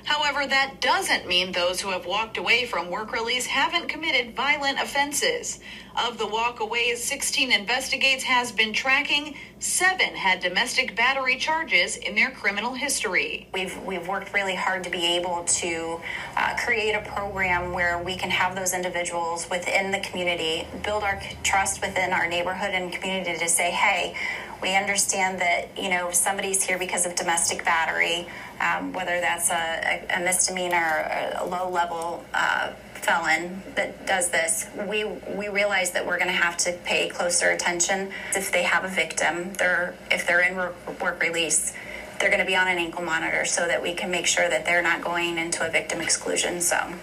However, 0.09 0.47
that 0.47 0.81
doesn't 0.81 1.29
mean 1.29 1.53
those 1.53 1.83
who 1.83 1.91
have 1.91 2.07
walked 2.07 2.39
away 2.39 2.65
from 2.65 2.89
work 2.89 3.13
release 3.13 3.45
haven't 3.45 3.89
committed 3.89 4.35
violent 4.35 4.81
offenses. 4.81 5.61
Of 6.03 6.17
the 6.17 6.25
walkaways 6.25 6.97
16 6.97 7.53
investigates 7.53 8.25
has 8.25 8.51
been 8.51 8.73
tracking, 8.73 9.35
seven 9.59 10.15
had 10.15 10.41
domestic 10.41 10.97
battery 10.97 11.37
charges 11.37 11.99
in 11.99 12.15
their 12.15 12.31
criminal 12.31 12.73
history. 12.73 13.49
We've 13.53 13.77
we've 13.85 14.09
worked 14.09 14.33
really 14.33 14.55
hard 14.55 14.83
to 14.85 14.91
be 14.91 15.05
able 15.17 15.45
to 15.45 16.01
uh, 16.39 16.57
create 16.57 16.95
a 16.95 17.03
program 17.03 17.75
where 17.75 18.03
we 18.03 18.17
can 18.17 18.31
have 18.31 18.57
those 18.57 18.73
individuals 18.73 19.51
within 19.51 19.91
the 19.91 19.99
community 19.99 20.67
build 20.85 21.03
our 21.03 21.21
trust 21.43 21.83
within 21.83 22.15
our 22.15 22.27
neighborhood 22.27 22.71
and 22.71 22.91
community 22.91 23.39
to 23.39 23.49
say, 23.49 23.73
hey, 23.73 24.15
we 24.63 24.75
understand 24.75 25.41
that 25.41 25.69
you 25.77 25.91
know 25.91 26.11
somebody's 26.13 26.63
here 26.63 26.79
because 26.79 27.07
of 27.07 27.15
domestic 27.15 27.65
battery, 27.65 28.27
um, 28.61 28.93
whether 28.93 29.21
that's 29.21 29.51
a, 29.51 30.07
a, 30.11 30.21
misdemeanor 30.21 30.77
or 30.77 31.45
a 31.45 31.47
low 31.47 31.71
level. 31.71 32.25
Uh, 32.35 32.73
felon 32.95 33.63
that 33.77 34.07
does 34.07 34.29
this 34.31 34.67
we 34.89 35.05
we 35.05 35.49
realize 35.49 35.93
that 35.93 36.05
we're 36.05 36.19
going 36.19 36.29
to 36.29 36.37
have 36.37 36.57
to 36.57 36.73
pay 36.85 37.09
closer 37.09 37.51
attention 37.51 38.11
if 38.35 38.51
they 38.51 38.65
have 38.65 38.85
a 38.85 38.89
victim 38.89 39.53
they're 39.55 39.95
if 40.11 40.27
they're 40.27 40.43
in 40.43 40.57
work, 40.57 41.01
work 41.01 41.23
release 41.23 41.73
they're 42.19 42.29
going 42.29 42.41
to 42.41 42.47
be 42.47 42.57
on 42.57 42.67
an 42.67 42.77
ankle 42.77 43.03
monitor 43.03 43.45
so 43.45 43.67
that 43.69 43.81
we 43.81 43.95
can 43.95 44.11
make 44.11 44.27
sure 44.27 44.49
that 44.49 44.65
they're 44.65 44.83
not 44.83 45.03
going 45.03 45.39
into 45.39 45.65
a 45.67 45.71
victim 45.71 46.01
exclusion 46.01 46.61
zone 46.61 46.99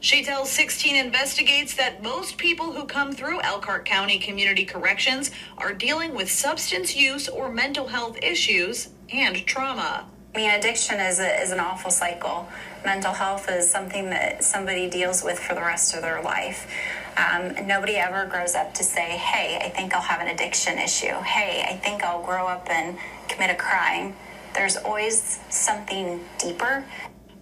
She 0.00 0.22
tells 0.22 0.50
16 0.50 0.96
Investigates 0.96 1.74
that 1.74 2.02
most 2.02 2.36
people 2.36 2.72
who 2.72 2.84
come 2.84 3.12
through 3.12 3.40
Elkhart 3.40 3.84
County 3.84 4.18
Community 4.18 4.64
Corrections 4.64 5.30
are 5.56 5.72
dealing 5.72 6.14
with 6.14 6.30
substance 6.30 6.94
use 6.94 7.28
or 7.28 7.50
mental 7.50 7.88
health 7.88 8.16
issues 8.22 8.90
and 9.10 9.44
trauma. 9.46 10.06
I 10.34 10.38
mean, 10.38 10.50
addiction 10.50 11.00
is, 11.00 11.20
a, 11.20 11.40
is 11.40 11.50
an 11.52 11.58
awful 11.58 11.90
cycle. 11.90 12.48
Mental 12.84 13.12
health 13.12 13.50
is 13.50 13.68
something 13.68 14.10
that 14.10 14.44
somebody 14.44 14.88
deals 14.88 15.24
with 15.24 15.38
for 15.38 15.54
the 15.54 15.60
rest 15.60 15.94
of 15.94 16.02
their 16.02 16.22
life. 16.22 16.70
Um, 17.16 17.66
nobody 17.66 17.96
ever 17.96 18.26
grows 18.26 18.54
up 18.54 18.74
to 18.74 18.84
say, 18.84 19.16
hey, 19.16 19.58
I 19.60 19.68
think 19.70 19.94
I'll 19.94 20.02
have 20.02 20.20
an 20.20 20.28
addiction 20.28 20.78
issue. 20.78 21.14
Hey, 21.22 21.64
I 21.68 21.76
think 21.76 22.04
I'll 22.04 22.22
grow 22.22 22.46
up 22.46 22.68
and 22.70 22.98
commit 23.28 23.50
a 23.50 23.56
crime. 23.56 24.14
There's 24.54 24.76
always 24.76 25.40
something 25.48 26.20
deeper. 26.38 26.84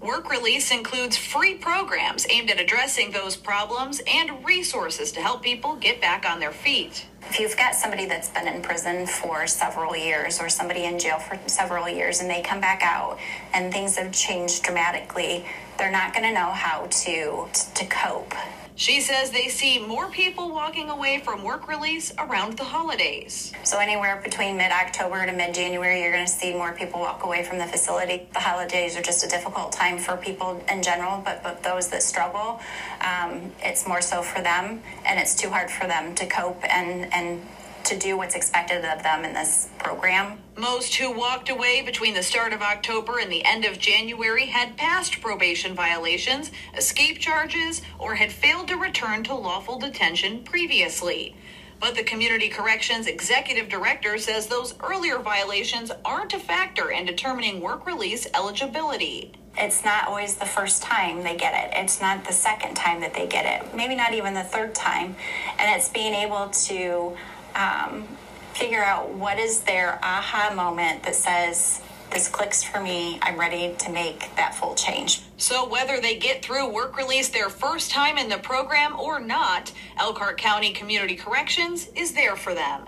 Work 0.06 0.30
release 0.30 0.70
includes 0.70 1.16
free 1.16 1.54
programs 1.54 2.28
aimed 2.30 2.48
at 2.48 2.60
addressing 2.60 3.10
those 3.10 3.34
problems 3.34 4.00
and 4.06 4.44
resources 4.44 5.10
to 5.12 5.20
help 5.20 5.42
people 5.42 5.74
get 5.74 6.00
back 6.00 6.24
on 6.30 6.38
their 6.38 6.52
feet. 6.52 7.04
If 7.22 7.40
you've 7.40 7.56
got 7.56 7.74
somebody 7.74 8.06
that's 8.06 8.28
been 8.28 8.46
in 8.46 8.62
prison 8.62 9.08
for 9.08 9.48
several 9.48 9.96
years 9.96 10.40
or 10.40 10.48
somebody 10.48 10.84
in 10.84 11.00
jail 11.00 11.18
for 11.18 11.36
several 11.48 11.88
years 11.88 12.20
and 12.20 12.30
they 12.30 12.40
come 12.40 12.60
back 12.60 12.82
out 12.84 13.18
and 13.52 13.72
things 13.72 13.96
have 13.96 14.12
changed 14.12 14.62
dramatically, 14.62 15.44
they're 15.76 15.90
not 15.90 16.12
going 16.12 16.24
to 16.24 16.32
know 16.32 16.52
how 16.52 16.86
to 16.88 17.48
to 17.74 17.86
cope. 17.86 18.32
She 18.78 19.00
says 19.00 19.30
they 19.30 19.48
see 19.48 19.78
more 19.78 20.08
people 20.10 20.50
walking 20.50 20.90
away 20.90 21.20
from 21.24 21.42
work 21.42 21.66
release 21.66 22.12
around 22.18 22.58
the 22.58 22.64
holidays. 22.64 23.50
So 23.64 23.78
anywhere 23.78 24.20
between 24.22 24.58
mid-October 24.58 25.24
to 25.24 25.32
mid-January, 25.32 26.02
you're 26.02 26.12
going 26.12 26.26
to 26.26 26.30
see 26.30 26.52
more 26.52 26.72
people 26.74 27.00
walk 27.00 27.24
away 27.24 27.42
from 27.42 27.56
the 27.56 27.64
facility. 27.64 28.28
The 28.34 28.40
holidays 28.40 28.94
are 28.94 29.00
just 29.02 29.24
a 29.24 29.28
difficult 29.28 29.72
time 29.72 29.96
for 29.96 30.18
people 30.18 30.62
in 30.70 30.82
general, 30.82 31.22
but 31.24 31.42
but 31.42 31.62
those 31.62 31.88
that 31.88 32.02
struggle, 32.02 32.60
um, 33.00 33.50
it's 33.60 33.88
more 33.88 34.02
so 34.02 34.22
for 34.22 34.42
them, 34.42 34.82
and 35.06 35.18
it's 35.18 35.34
too 35.34 35.48
hard 35.48 35.70
for 35.70 35.86
them 35.86 36.14
to 36.14 36.26
cope 36.26 36.62
and 36.64 37.10
and 37.14 37.40
to 37.84 37.98
do 37.98 38.18
what's 38.18 38.34
expected 38.34 38.84
of 38.84 39.02
them 39.02 39.24
in 39.24 39.32
this 39.32 39.70
program. 39.78 40.38
Most 40.58 40.94
who 40.94 41.12
walked 41.12 41.50
away 41.50 41.82
between 41.82 42.14
the 42.14 42.22
start 42.22 42.54
of 42.54 42.62
October 42.62 43.18
and 43.18 43.30
the 43.30 43.44
end 43.44 43.66
of 43.66 43.78
January 43.78 44.46
had 44.46 44.78
past 44.78 45.20
probation 45.20 45.74
violations, 45.74 46.50
escape 46.74 47.18
charges, 47.18 47.82
or 47.98 48.14
had 48.14 48.32
failed 48.32 48.68
to 48.68 48.76
return 48.76 49.22
to 49.24 49.34
lawful 49.34 49.78
detention 49.78 50.42
previously. 50.44 51.36
But 51.78 51.94
the 51.94 52.04
Community 52.04 52.48
Corrections 52.48 53.06
Executive 53.06 53.68
Director 53.68 54.16
says 54.16 54.46
those 54.46 54.74
earlier 54.80 55.18
violations 55.18 55.92
aren't 56.06 56.32
a 56.32 56.38
factor 56.38 56.90
in 56.90 57.04
determining 57.04 57.60
work 57.60 57.86
release 57.86 58.26
eligibility. 58.34 59.32
It's 59.58 59.84
not 59.84 60.08
always 60.08 60.36
the 60.36 60.46
first 60.46 60.82
time 60.82 61.22
they 61.22 61.36
get 61.36 61.52
it. 61.52 61.76
It's 61.76 62.00
not 62.00 62.24
the 62.24 62.32
second 62.32 62.76
time 62.76 63.02
that 63.02 63.12
they 63.12 63.26
get 63.26 63.44
it. 63.44 63.74
Maybe 63.74 63.94
not 63.94 64.14
even 64.14 64.32
the 64.32 64.42
third 64.42 64.74
time. 64.74 65.16
And 65.58 65.78
it's 65.78 65.90
being 65.90 66.14
able 66.14 66.48
to 66.48 67.14
um, 67.54 68.08
figure 68.56 68.82
out 68.82 69.10
what 69.10 69.38
is 69.38 69.60
their 69.60 69.98
aha 70.02 70.52
moment 70.54 71.02
that 71.02 71.14
says, 71.14 71.82
this 72.10 72.28
clicks 72.28 72.62
for 72.62 72.80
me, 72.80 73.18
I'm 73.20 73.38
ready 73.38 73.74
to 73.78 73.90
make 73.90 74.34
that 74.36 74.54
full 74.54 74.74
change. 74.74 75.22
So, 75.36 75.68
whether 75.68 76.00
they 76.00 76.16
get 76.16 76.42
through 76.42 76.72
work 76.72 76.96
release 76.96 77.28
their 77.28 77.50
first 77.50 77.90
time 77.90 78.16
in 78.16 78.30
the 78.30 78.38
program 78.38 78.98
or 78.98 79.20
not, 79.20 79.72
Elkhart 79.98 80.38
County 80.38 80.72
Community 80.72 81.16
Corrections 81.16 81.88
is 81.94 82.14
there 82.14 82.36
for 82.36 82.54
them. 82.54 82.86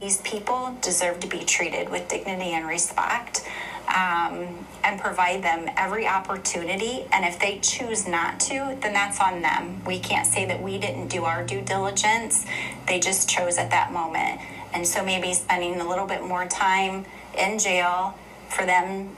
These 0.00 0.22
people 0.22 0.74
deserve 0.80 1.20
to 1.20 1.26
be 1.28 1.40
treated 1.40 1.90
with 1.90 2.08
dignity 2.08 2.52
and 2.52 2.66
respect 2.66 3.46
um, 3.94 4.66
and 4.84 5.00
provide 5.00 5.42
them 5.42 5.68
every 5.76 6.06
opportunity. 6.06 7.06
And 7.12 7.24
if 7.24 7.38
they 7.38 7.58
choose 7.60 8.06
not 8.06 8.40
to, 8.40 8.76
then 8.80 8.92
that's 8.92 9.20
on 9.20 9.42
them. 9.42 9.82
We 9.84 9.98
can't 9.98 10.26
say 10.26 10.46
that 10.46 10.62
we 10.62 10.78
didn't 10.78 11.08
do 11.08 11.24
our 11.24 11.44
due 11.44 11.60
diligence, 11.60 12.46
they 12.86 13.00
just 13.00 13.28
chose 13.28 13.58
at 13.58 13.70
that 13.70 13.92
moment. 13.92 14.40
And 14.72 14.86
so 14.86 15.04
maybe 15.04 15.34
spending 15.34 15.80
a 15.80 15.88
little 15.88 16.06
bit 16.06 16.22
more 16.22 16.46
time 16.46 17.04
in 17.36 17.58
jail 17.58 18.16
for 18.48 18.64
them 18.64 19.16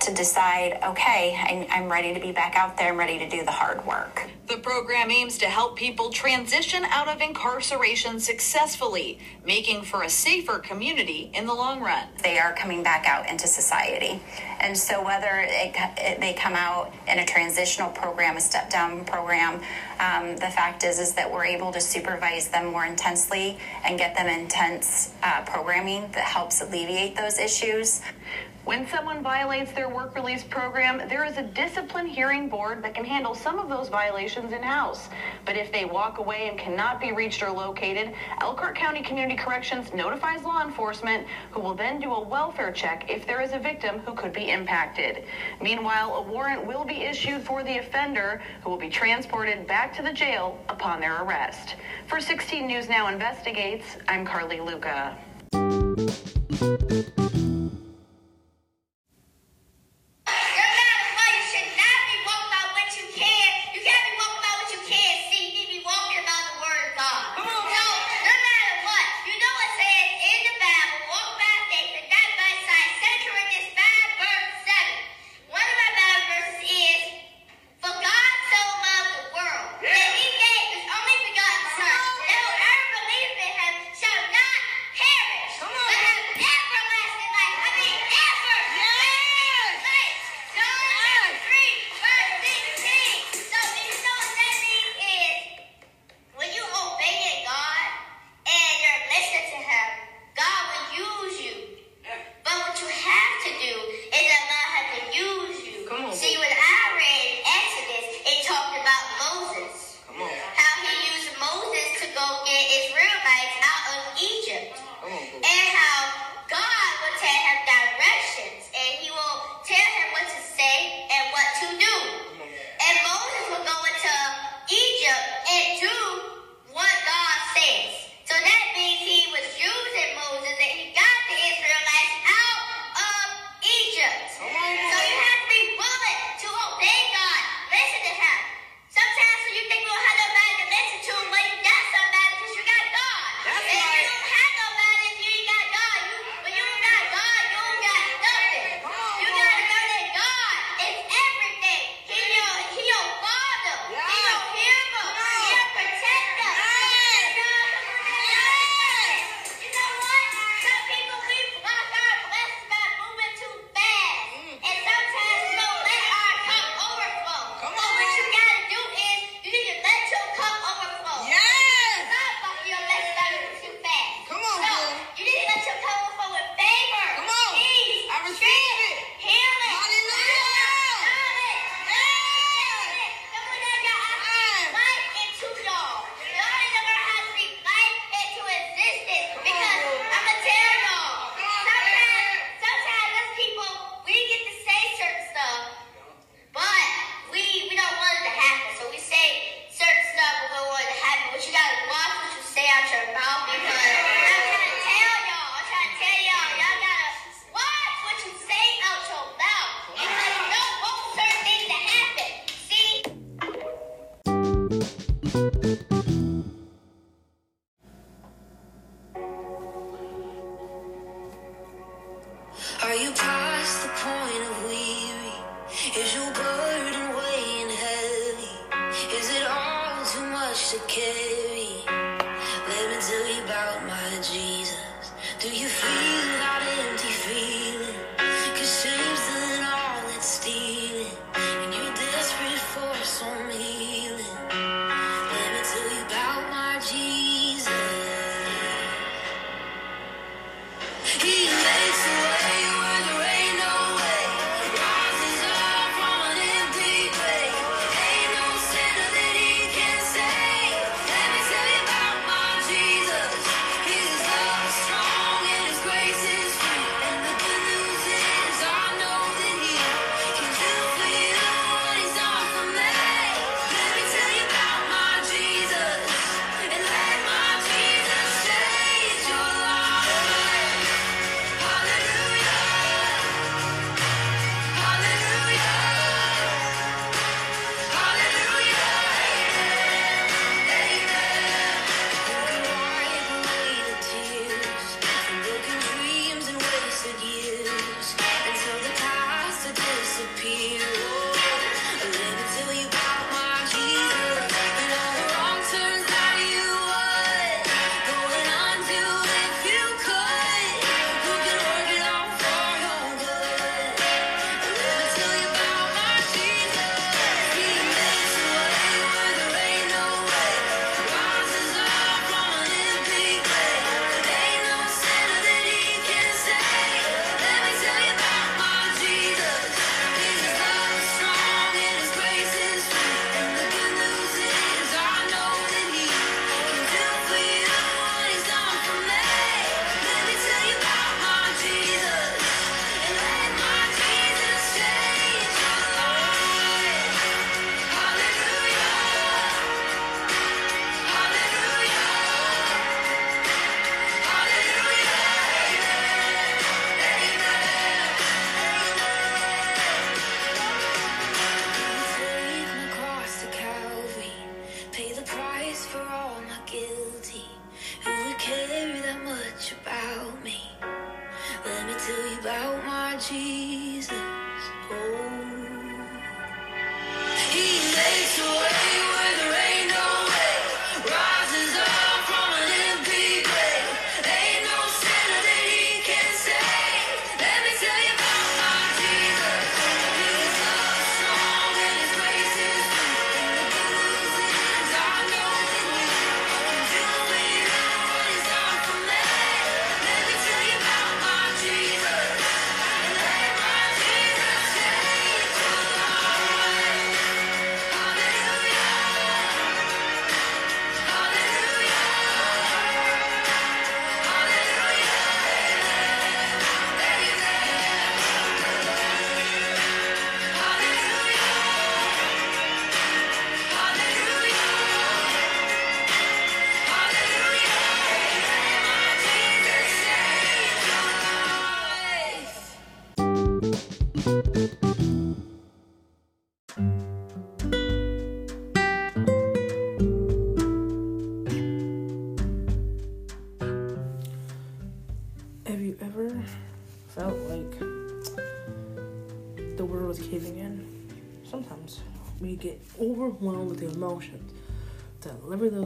to 0.00 0.14
decide, 0.14 0.78
okay, 0.84 1.36
I'm, 1.48 1.66
I'm 1.70 1.90
ready 1.90 2.14
to 2.14 2.20
be 2.20 2.32
back 2.32 2.54
out 2.56 2.76
there, 2.76 2.88
I'm 2.88 2.98
ready 2.98 3.18
to 3.18 3.28
do 3.28 3.44
the 3.44 3.52
hard 3.52 3.84
work. 3.86 4.28
The 4.46 4.58
program 4.58 5.10
aims 5.10 5.38
to 5.38 5.46
help 5.46 5.74
people 5.74 6.10
transition 6.10 6.84
out 6.84 7.08
of 7.08 7.22
incarceration 7.22 8.20
successfully, 8.20 9.18
making 9.46 9.82
for 9.82 10.02
a 10.02 10.10
safer 10.10 10.58
community 10.58 11.30
in 11.32 11.46
the 11.46 11.54
long 11.54 11.80
run. 11.80 12.08
They 12.22 12.38
are 12.38 12.52
coming 12.52 12.82
back 12.82 13.06
out 13.06 13.30
into 13.30 13.46
society. 13.46 14.20
And 14.60 14.76
so, 14.76 15.02
whether 15.02 15.40
it, 15.48 15.74
it, 15.96 16.20
they 16.20 16.34
come 16.34 16.52
out 16.52 16.92
in 17.08 17.20
a 17.20 17.24
transitional 17.24 17.90
program, 17.90 18.36
a 18.36 18.40
step 18.40 18.68
down 18.68 19.06
program, 19.06 19.62
um, 19.98 20.36
the 20.36 20.50
fact 20.50 20.84
is, 20.84 20.98
is 20.98 21.14
that 21.14 21.32
we're 21.32 21.46
able 21.46 21.72
to 21.72 21.80
supervise 21.80 22.48
them 22.48 22.66
more 22.66 22.84
intensely 22.84 23.58
and 23.86 23.98
get 23.98 24.14
them 24.14 24.26
intense 24.26 25.14
uh, 25.22 25.42
programming 25.46 26.02
that 26.12 26.24
helps 26.24 26.60
alleviate 26.60 27.16
those 27.16 27.38
issues. 27.38 28.02
When 28.64 28.88
someone 28.88 29.22
violates 29.22 29.72
their 29.72 29.90
work 29.90 30.14
release 30.14 30.42
program, 30.42 31.06
there 31.10 31.26
is 31.26 31.36
a 31.36 31.42
discipline 31.42 32.06
hearing 32.06 32.48
board 32.48 32.82
that 32.82 32.94
can 32.94 33.04
handle 33.04 33.34
some 33.34 33.58
of 33.58 33.68
those 33.68 33.90
violations 33.90 34.54
in 34.54 34.62
house. 34.62 35.10
But 35.44 35.58
if 35.58 35.70
they 35.70 35.84
walk 35.84 36.16
away 36.16 36.48
and 36.48 36.58
cannot 36.58 36.98
be 36.98 37.12
reached 37.12 37.42
or 37.42 37.50
located, 37.50 38.14
Elkhart 38.40 38.74
County 38.74 39.02
Community 39.02 39.36
Corrections 39.36 39.92
notifies 39.92 40.44
law 40.44 40.62
enforcement, 40.62 41.26
who 41.50 41.60
will 41.60 41.74
then 41.74 42.00
do 42.00 42.14
a 42.14 42.20
welfare 42.26 42.72
check 42.72 43.10
if 43.10 43.26
there 43.26 43.42
is 43.42 43.52
a 43.52 43.58
victim 43.58 43.98
who 43.98 44.14
could 44.14 44.32
be 44.32 44.48
impacted. 44.50 45.24
Meanwhile, 45.60 46.14
a 46.14 46.22
warrant 46.22 46.66
will 46.66 46.86
be 46.86 47.02
issued 47.02 47.42
for 47.42 47.62
the 47.62 47.78
offender, 47.78 48.40
who 48.62 48.70
will 48.70 48.78
be 48.78 48.88
transported 48.88 49.66
back 49.66 49.94
to 49.96 50.02
the 50.02 50.12
jail 50.12 50.58
upon 50.70 51.00
their 51.00 51.22
arrest. 51.22 51.76
For 52.06 52.18
16 52.18 52.66
News 52.66 52.88
Now 52.88 53.08
Investigates, 53.08 53.84
I'm 54.08 54.24
Carly 54.24 54.60
Luca. 54.60 55.18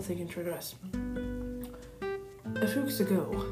Thing 0.01 0.19
can 0.19 0.29
trigger. 0.29 0.59
A 2.61 2.67
few 2.67 2.83
weeks 2.83 3.01
ago, 3.01 3.45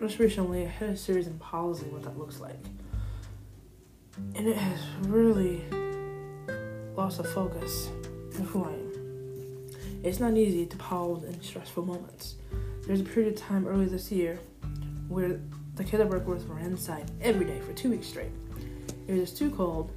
just 0.00 0.18
recently, 0.18 0.62
I 0.62 0.68
had 0.68 0.90
a 0.90 0.96
series 0.96 1.26
in 1.26 1.38
policy 1.38 1.86
what 1.86 2.02
that 2.02 2.18
looks 2.18 2.40
like. 2.40 2.58
And 4.34 4.46
it 4.46 4.56
has 4.56 4.80
really 5.02 5.62
lost 6.96 7.18
the 7.18 7.24
focus 7.24 7.88
of 8.38 8.46
who 8.48 8.64
I 8.64 8.72
am. 8.72 9.68
It's 10.02 10.20
not 10.20 10.36
easy 10.36 10.66
to 10.66 10.76
pause 10.76 11.24
in 11.24 11.40
stressful 11.42 11.84
moments. 11.84 12.36
There's 12.86 13.00
a 13.00 13.04
period 13.04 13.34
of 13.34 13.40
time 13.40 13.66
early 13.66 13.86
this 13.86 14.10
year 14.10 14.38
where 15.08 15.40
the 15.74 15.84
kids 15.84 16.02
work 16.04 16.26
were 16.26 16.58
inside 16.58 17.10
every 17.20 17.44
day 17.44 17.60
for 17.60 17.72
two 17.72 17.90
weeks 17.90 18.06
straight. 18.06 18.32
It 19.06 19.14
was 19.14 19.32
too 19.32 19.50
cold. 19.50 19.92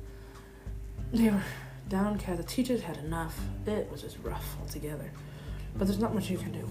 They 1.12 1.30
were 1.30 1.44
downcast. 1.89 2.38
The 2.38 2.44
teachers 2.44 2.82
had 2.82 2.98
enough. 2.98 3.39
It 3.65 3.89
was 3.91 4.02
just 4.02 4.17
rough 4.24 4.56
altogether. 4.60 5.12
But 5.76 5.88
there's 5.88 6.00
not 6.00 6.13
much 6.13 6.30
you 6.30 6.38
can 6.38 6.52
do. 6.52 6.70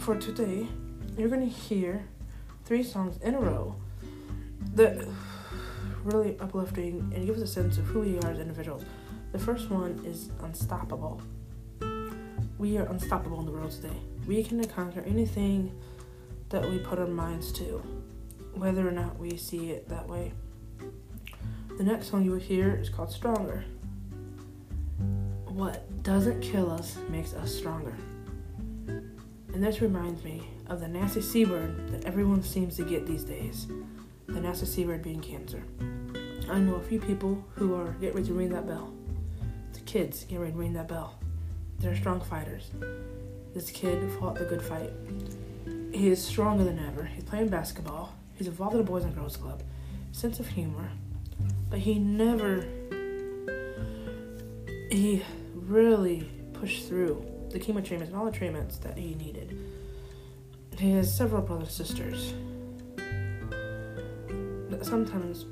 For 0.00 0.16
today, 0.16 0.66
you're 1.16 1.28
to 1.28 1.46
hear 1.46 2.04
three 2.64 2.82
songs 2.82 3.18
in 3.22 3.34
a 3.34 3.40
row 3.40 3.76
that 4.74 5.06
really 6.04 6.38
uplifting 6.40 7.12
and 7.14 7.26
give 7.26 7.36
us 7.36 7.42
a 7.42 7.46
sense 7.46 7.78
of 7.78 7.84
who 7.86 8.00
we 8.00 8.18
are 8.18 8.30
as 8.30 8.38
individuals. 8.38 8.84
The 9.32 9.38
first 9.38 9.70
one 9.70 10.02
is 10.04 10.30
Unstoppable. 10.42 11.20
We 12.56 12.78
are 12.78 12.86
unstoppable 12.86 13.40
in 13.40 13.46
the 13.46 13.52
world 13.52 13.72
today. 13.72 13.96
We 14.26 14.44
can 14.44 14.64
conquer 14.68 15.00
anything 15.00 15.72
that 16.50 16.68
we 16.68 16.78
put 16.78 16.98
our 16.98 17.06
minds 17.06 17.50
to, 17.54 17.82
whether 18.54 18.86
or 18.86 18.92
not 18.92 19.18
we 19.18 19.36
see 19.36 19.70
it 19.72 19.88
that 19.88 20.08
way. 20.08 20.32
The 21.76 21.82
next 21.82 22.08
song 22.08 22.24
you 22.24 22.30
will 22.30 22.38
hear 22.38 22.76
is 22.76 22.88
called 22.88 23.10
Stronger. 23.10 23.64
What 25.46 26.02
doesn't 26.04 26.40
kill 26.40 26.70
us 26.70 26.96
makes 27.08 27.34
us 27.34 27.52
stronger. 27.52 27.96
And 28.86 29.62
this 29.62 29.80
reminds 29.80 30.22
me 30.22 30.46
of 30.68 30.78
the 30.78 30.86
nasty 30.86 31.20
C 31.20 31.44
word 31.44 31.88
that 31.88 32.04
everyone 32.04 32.44
seems 32.44 32.76
to 32.76 32.84
get 32.84 33.08
these 33.08 33.24
days. 33.24 33.66
The 34.28 34.40
nasty 34.40 34.66
C 34.66 34.84
word 34.84 35.02
being 35.02 35.20
cancer. 35.20 35.64
I 36.48 36.60
know 36.60 36.76
a 36.76 36.80
few 36.80 37.00
people 37.00 37.44
who 37.56 37.74
are 37.74 37.90
getting 37.94 38.14
ready 38.14 38.28
to 38.28 38.34
ring 38.34 38.50
that 38.50 38.68
bell. 38.68 38.94
The 39.72 39.80
kids 39.80 40.22
getting 40.22 40.40
ready 40.40 40.52
to 40.52 40.58
ring 40.58 40.74
that 40.74 40.86
bell. 40.86 41.18
They're 41.80 41.96
strong 41.96 42.20
fighters. 42.20 42.70
This 43.52 43.70
kid 43.72 44.12
fought 44.20 44.36
the 44.36 44.44
good 44.44 44.62
fight. 44.62 44.92
He 45.92 46.06
is 46.06 46.24
stronger 46.24 46.62
than 46.62 46.78
ever. 46.78 47.02
He's 47.02 47.24
playing 47.24 47.48
basketball. 47.48 48.14
He's 48.36 48.46
involved 48.46 48.74
in 48.74 48.80
a 48.80 48.84
Boys 48.84 49.02
and 49.02 49.14
Girls 49.14 49.36
Club. 49.36 49.62
Sense 50.12 50.38
of 50.38 50.46
humor. 50.46 50.90
But 51.74 51.80
he 51.80 51.98
never. 51.98 52.64
He 54.92 55.24
really 55.56 56.30
pushed 56.52 56.86
through 56.86 57.26
the 57.50 57.58
chemo 57.58 57.84
treatments 57.84 58.12
and 58.12 58.14
all 58.14 58.26
the 58.26 58.30
treatments 58.30 58.78
that 58.78 58.96
he 58.96 59.16
needed. 59.16 59.58
He 60.78 60.92
has 60.92 61.12
several 61.12 61.42
brothers 61.42 61.76
and 61.76 61.88
sisters. 61.88 62.32
But 64.70 64.86
sometimes, 64.86 65.46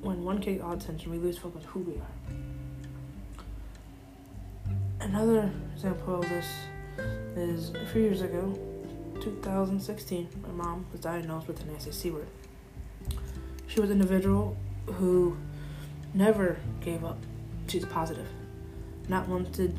when 0.00 0.24
one 0.24 0.40
kid 0.40 0.60
all 0.62 0.72
attention, 0.72 1.12
we 1.12 1.18
lose 1.18 1.38
focus 1.38 1.62
who 1.66 1.78
we 1.78 1.92
are. 1.92 2.16
Another 4.98 5.48
example 5.76 6.16
of 6.16 6.28
this 6.28 6.48
is 7.36 7.70
a 7.70 7.86
few 7.92 8.02
years 8.02 8.22
ago, 8.22 8.58
2016, 9.20 10.28
my 10.42 10.48
mom 10.48 10.86
was 10.90 11.00
diagnosed 11.02 11.46
with 11.46 11.60
an 11.60 11.72
nasty 11.72 12.10
word. 12.10 12.26
She 13.68 13.78
was 13.78 13.90
an 13.90 14.00
individual 14.00 14.56
who 14.86 15.36
never 16.14 16.58
gave 16.80 17.04
up. 17.04 17.18
She's 17.66 17.84
positive. 17.84 18.28
Not 19.08 19.28
once 19.28 19.48
did 19.48 19.78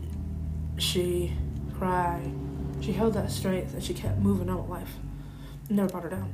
she 0.77 1.33
cry. 1.77 2.31
She 2.81 2.91
held 2.91 3.13
that 3.13 3.31
strength 3.31 3.73
and 3.73 3.83
she 3.83 3.93
kept 3.93 4.19
moving 4.19 4.49
on 4.49 4.61
with 4.61 4.69
life. 4.69 4.95
It 5.69 5.71
never 5.71 5.89
brought 5.89 6.03
her 6.03 6.09
down. 6.09 6.33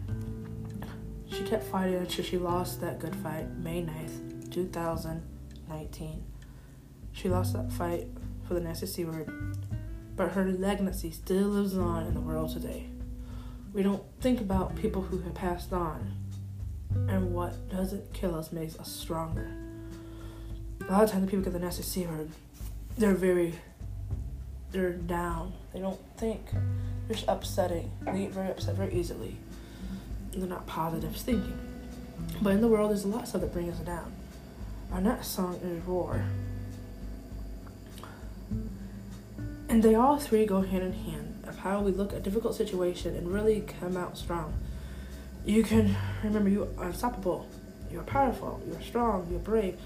She 1.29 1.43
kept 1.43 1.63
fighting 1.65 1.95
until 1.95 2.23
she 2.23 2.37
lost 2.37 2.81
that 2.81 2.99
good 2.99 3.15
fight 3.15 3.49
May 3.57 3.81
9th, 3.81 4.51
2019. 4.51 6.23
She 7.11 7.29
lost 7.29 7.53
that 7.53 7.71
fight 7.71 8.07
for 8.47 8.53
the 8.53 8.59
nasty 8.59 8.85
C 8.85 9.05
word, 9.05 9.29
but 10.15 10.31
her 10.31 10.45
legacy 10.45 11.11
still 11.11 11.47
lives 11.47 11.77
on 11.77 12.05
in 12.05 12.13
the 12.13 12.21
world 12.21 12.53
today. 12.53 12.87
We 13.73 13.83
don't 13.83 14.03
think 14.21 14.39
about 14.39 14.75
people 14.75 15.01
who 15.01 15.19
have 15.19 15.33
passed 15.33 15.73
on, 15.73 16.13
and 16.93 17.33
what 17.33 17.69
doesn't 17.69 18.13
kill 18.13 18.35
us 18.35 18.51
makes 18.51 18.77
us 18.77 18.89
stronger. 18.89 19.64
A 20.81 20.91
lot 20.91 21.03
of 21.03 21.11
times, 21.11 21.25
the 21.25 21.31
people 21.31 21.43
get 21.43 21.53
the 21.53 21.59
nasty 21.59 21.83
C 21.83 22.05
word, 22.05 22.29
they're 22.97 23.13
very, 23.13 23.55
they're 24.71 24.93
down. 24.93 25.53
They 25.73 25.79
don't 25.79 25.99
think. 26.17 26.51
They're 27.07 27.15
just 27.15 27.27
upsetting. 27.27 27.91
They 28.01 28.19
get 28.19 28.31
very 28.31 28.49
upset 28.49 28.75
very 28.75 28.93
easily. 28.93 29.37
They're 30.31 30.47
not 30.47 30.67
positive 30.67 31.15
thinking. 31.15 31.57
But 32.41 32.53
in 32.53 32.61
the 32.61 32.67
world, 32.67 32.91
there's 32.91 33.03
a 33.03 33.07
lot 33.07 33.23
of 33.23 33.27
stuff 33.27 33.41
that 33.41 33.53
brings 33.53 33.79
us 33.79 33.85
down. 33.85 34.11
Our 34.91 35.01
next 35.01 35.27
song 35.27 35.59
is 35.63 35.83
Roar. 35.85 36.23
And 39.67 39.83
they 39.83 39.95
all 39.95 40.17
three 40.17 40.45
go 40.45 40.61
hand 40.61 40.83
in 40.83 40.93
hand 40.93 41.43
of 41.47 41.57
how 41.59 41.81
we 41.81 41.91
look 41.91 42.13
at 42.13 42.23
difficult 42.23 42.55
situation 42.55 43.15
and 43.15 43.33
really 43.33 43.61
come 43.79 43.97
out 43.97 44.17
strong. 44.17 44.53
You 45.45 45.63
can 45.63 45.95
remember 46.23 46.49
you 46.49 46.69
are 46.77 46.85
unstoppable, 46.85 47.47
you're 47.91 48.03
powerful, 48.03 48.61
you're 48.67 48.81
strong, 48.81 49.27
you're 49.29 49.39
brave, 49.39 49.77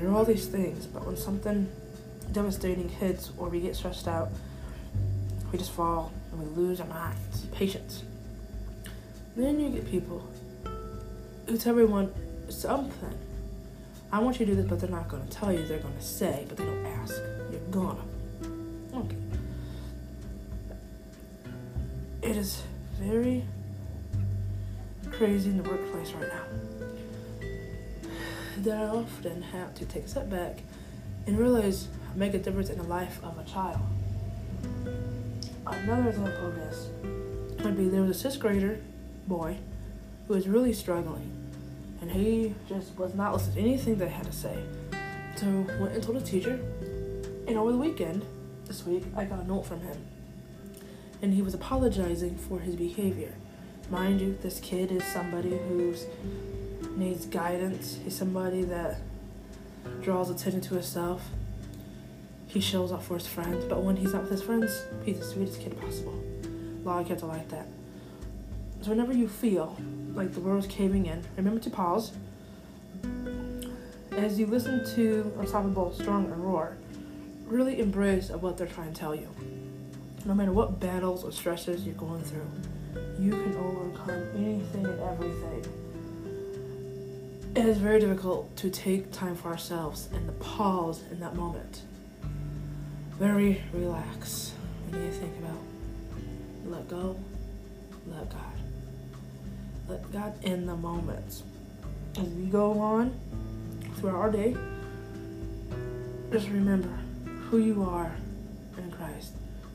you're 0.00 0.14
all 0.14 0.24
these 0.24 0.46
things. 0.46 0.86
But 0.86 1.06
when 1.06 1.16
something 1.16 1.70
devastating 2.32 2.88
hits 2.88 3.30
or 3.38 3.48
we 3.48 3.60
get 3.60 3.76
stressed 3.76 4.08
out, 4.08 4.30
we 5.50 5.58
just 5.58 5.72
fall 5.72 6.12
and 6.32 6.40
we 6.40 6.46
lose 6.62 6.80
our 6.80 6.86
minds, 6.86 7.46
patience. 7.52 8.02
Then 9.36 9.60
you 9.60 9.70
get 9.70 9.88
people 9.90 10.28
who 11.46 11.56
tell 11.56 11.72
everyone 11.72 12.12
something. 12.48 13.18
I 14.10 14.20
want 14.20 14.40
you 14.40 14.46
to 14.46 14.52
do 14.52 14.56
this, 14.56 14.68
but 14.68 14.80
they're 14.80 14.88
not 14.90 15.08
going 15.08 15.26
to 15.26 15.30
tell 15.30 15.52
you. 15.52 15.66
They're 15.66 15.78
going 15.78 15.96
to 15.96 16.02
say, 16.02 16.44
but 16.48 16.56
they 16.56 16.64
don't 16.64 16.86
ask. 16.86 17.14
You're 17.50 17.60
gonna. 17.70 18.00
Okay. 18.94 19.16
It 22.22 22.36
is 22.36 22.62
very 22.98 23.44
crazy 25.10 25.50
in 25.50 25.62
the 25.62 25.68
workplace 25.68 26.12
right 26.12 26.28
now. 26.28 26.67
That 28.58 28.76
I 28.76 28.88
often 28.88 29.42
have 29.42 29.74
to 29.76 29.84
take 29.84 30.04
a 30.04 30.08
step 30.08 30.28
back 30.28 30.58
and 31.26 31.38
realize 31.38 31.88
make 32.16 32.34
a 32.34 32.38
difference 32.38 32.70
in 32.70 32.78
the 32.78 32.84
life 32.84 33.22
of 33.22 33.38
a 33.38 33.44
child. 33.44 33.80
Another 35.64 36.08
example 36.08 36.48
of 36.48 36.54
this 36.56 36.88
would 37.62 37.76
be 37.76 37.88
there 37.88 38.02
was 38.02 38.10
a 38.10 38.20
sixth 38.20 38.40
grader 38.40 38.80
boy 39.28 39.58
who 40.26 40.34
was 40.34 40.48
really 40.48 40.72
struggling 40.72 41.30
and 42.00 42.10
he 42.10 42.54
just 42.68 42.98
was 42.98 43.14
not 43.14 43.32
listening 43.32 43.54
to 43.54 43.60
anything 43.60 43.96
they 43.96 44.08
had 44.08 44.26
to 44.26 44.32
say. 44.32 44.58
So 45.36 45.46
went 45.80 45.94
and 45.94 46.02
told 46.02 46.16
a 46.16 46.20
teacher 46.20 46.58
and 47.46 47.56
over 47.56 47.72
the 47.72 47.78
weekend, 47.78 48.24
this 48.66 48.84
week, 48.84 49.04
I 49.16 49.24
got 49.24 49.40
a 49.40 49.46
note 49.46 49.62
from 49.62 49.80
him. 49.80 49.96
And 51.22 51.32
he 51.32 51.40
was 51.40 51.54
apologizing 51.54 52.36
for 52.36 52.58
his 52.60 52.76
behavior. 52.76 53.32
Mind 53.90 54.20
you, 54.20 54.36
this 54.42 54.60
kid 54.60 54.92
is 54.92 55.02
somebody 55.04 55.56
who 55.56 55.94
needs 56.98 57.26
guidance. 57.26 57.98
He's 58.02 58.16
somebody 58.16 58.64
that 58.64 58.98
draws 60.02 60.30
attention 60.30 60.60
to 60.62 60.74
himself. 60.74 61.22
He 62.48 62.60
shows 62.60 62.92
up 62.92 63.02
for 63.02 63.14
his 63.14 63.26
friends, 63.26 63.64
but 63.66 63.82
when 63.82 63.96
he's 63.96 64.12
not 64.12 64.22
with 64.22 64.32
his 64.32 64.42
friends, 64.42 64.84
he's 65.04 65.18
the 65.18 65.24
sweetest 65.24 65.60
kid 65.60 65.80
possible. 65.80 66.18
A 66.82 66.86
lot 66.86 67.02
of 67.02 67.08
kids 67.08 67.22
are 67.22 67.26
like 67.26 67.48
that. 67.50 67.68
So 68.80 68.90
whenever 68.90 69.12
you 69.12 69.28
feel 69.28 69.76
like 70.14 70.32
the 70.32 70.40
world's 70.40 70.66
caving 70.66 71.06
in, 71.06 71.22
remember 71.36 71.60
to 71.60 71.70
pause. 71.70 72.12
As 74.12 74.38
you 74.38 74.46
listen 74.46 74.84
to 74.96 75.32
Unstoppable, 75.38 75.92
Strong, 75.92 76.32
and 76.32 76.44
Roar, 76.44 76.76
really 77.46 77.80
embrace 77.80 78.30
what 78.30 78.56
they're 78.56 78.66
trying 78.66 78.92
to 78.92 78.98
tell 78.98 79.14
you. 79.14 79.28
No 80.24 80.34
matter 80.34 80.52
what 80.52 80.80
battles 80.80 81.24
or 81.24 81.32
stresses 81.32 81.84
you're 81.84 81.94
going 81.94 82.22
through, 82.22 82.50
you 83.20 83.30
can 83.30 83.56
overcome 83.56 84.24
anything 84.36 84.86
and 84.86 85.00
everything. 85.00 85.87
It 87.54 87.64
is 87.64 87.78
very 87.78 87.98
difficult 87.98 88.54
to 88.58 88.70
take 88.70 89.10
time 89.10 89.34
for 89.34 89.48
ourselves 89.48 90.08
and 90.12 90.26
to 90.26 90.32
pause 90.34 91.02
in 91.10 91.18
that 91.20 91.34
moment. 91.34 91.82
Very 93.12 93.62
relax. 93.72 94.52
We 94.86 94.98
need 94.98 95.12
to 95.12 95.18
think 95.18 95.38
about 95.38 95.58
let 96.66 96.88
go, 96.88 97.18
let 98.06 98.28
God. 98.30 98.42
Let 99.88 100.12
God 100.12 100.44
in 100.44 100.66
the 100.66 100.76
moments. 100.76 101.42
As 102.16 102.28
we 102.28 102.46
go 102.46 102.78
on 102.78 103.18
throughout 103.96 104.16
our 104.16 104.30
day, 104.30 104.56
just 106.30 106.48
remember 106.48 106.96
who 107.50 107.58
you 107.58 107.82
are 107.82 108.14
in 108.76 108.90
Christ. 108.92 109.32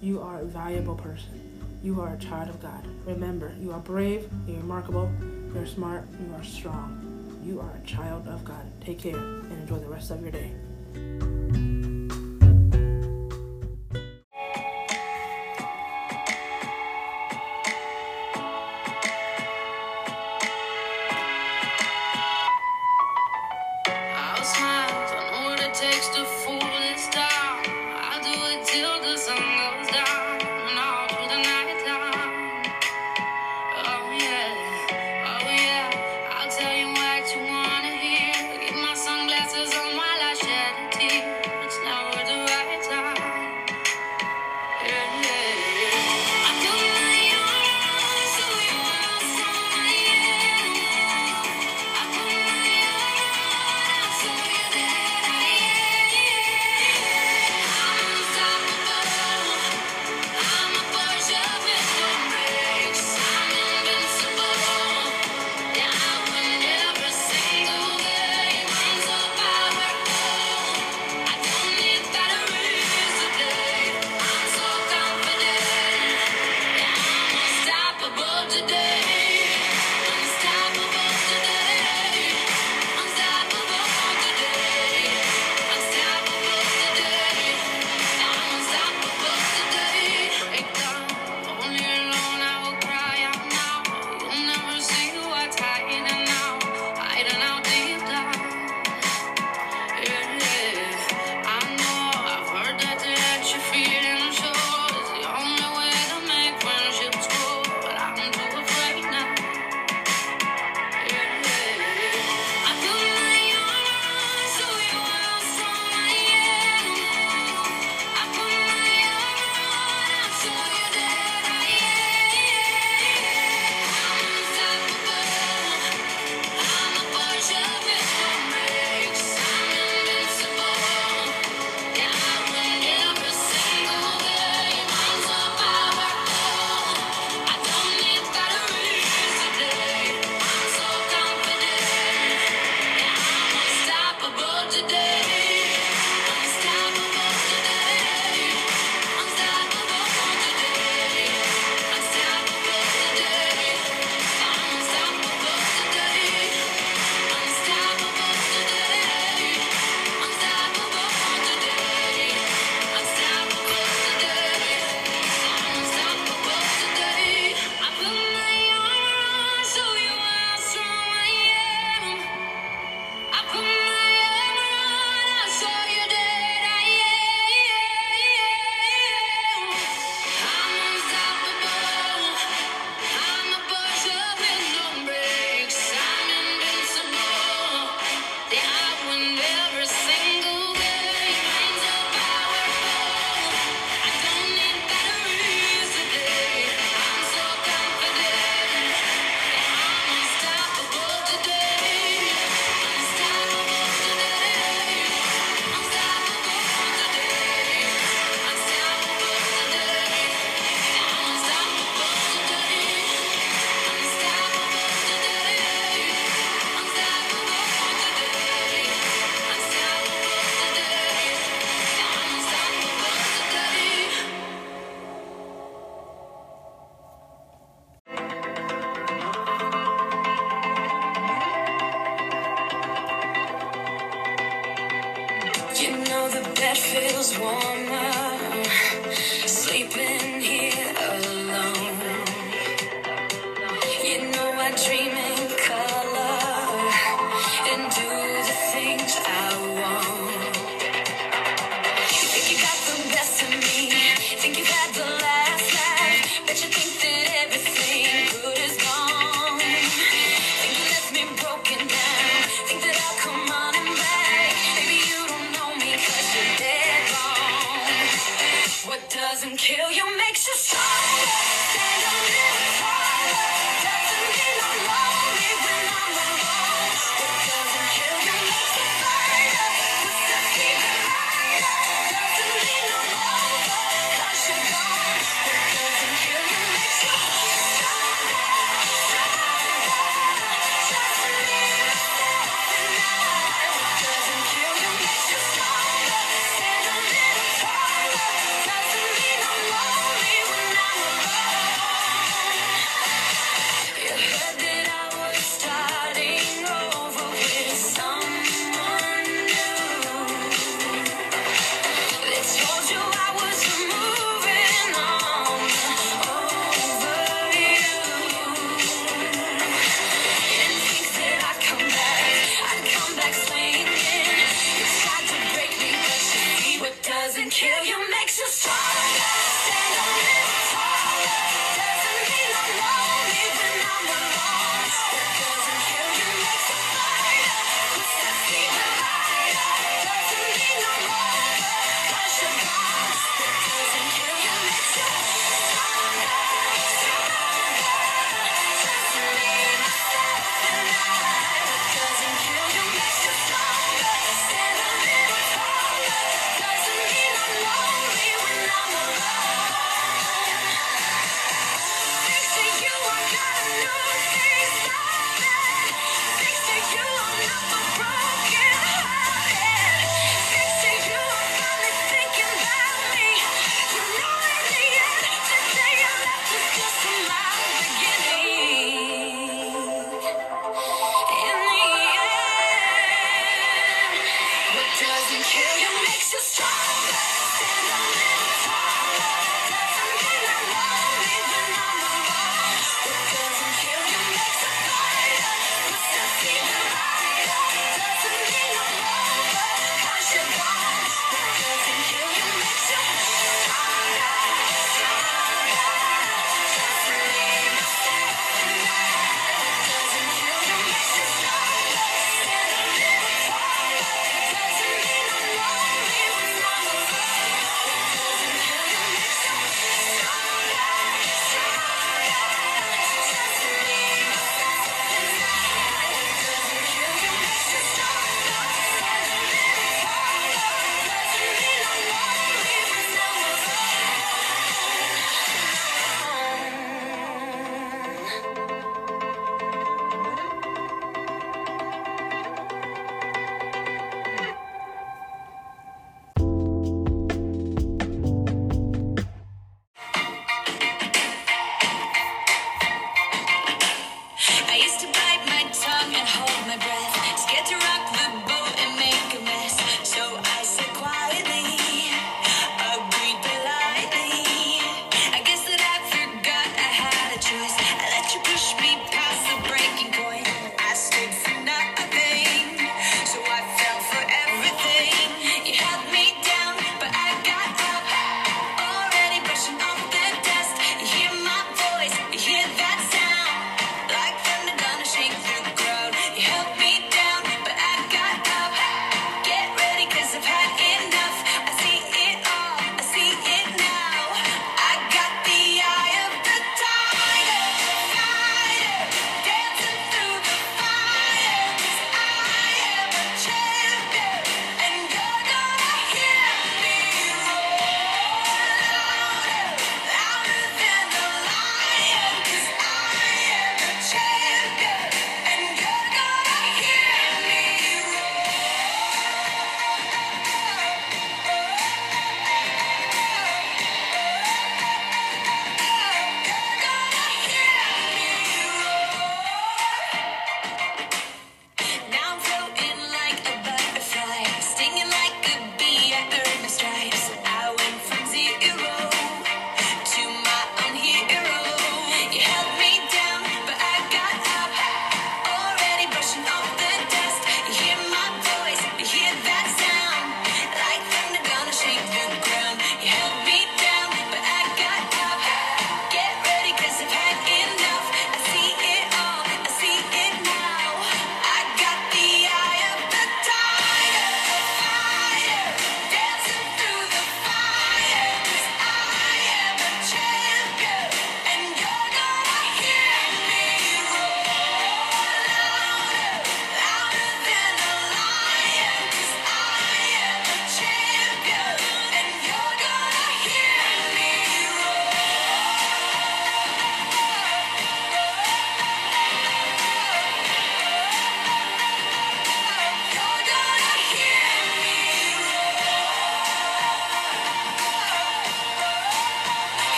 You 0.00 0.22
are 0.22 0.40
a 0.40 0.44
valuable 0.44 0.94
person. 0.94 1.42
You 1.82 2.00
are 2.00 2.14
a 2.14 2.18
child 2.18 2.48
of 2.48 2.60
God. 2.62 2.86
Remember, 3.04 3.52
you 3.60 3.72
are 3.72 3.80
brave, 3.80 4.28
you're 4.46 4.58
remarkable, 4.58 5.10
you're 5.54 5.66
smart, 5.66 6.04
you 6.20 6.34
are 6.34 6.44
strong. 6.44 7.05
You 7.46 7.60
are 7.60 7.80
a 7.80 7.86
child 7.86 8.26
of 8.26 8.44
God. 8.44 8.66
Take 8.80 8.98
care 8.98 9.16
and 9.16 9.52
enjoy 9.52 9.78
the 9.78 9.86
rest 9.86 10.10
of 10.10 10.20
your 10.20 10.32
day. 10.32 10.50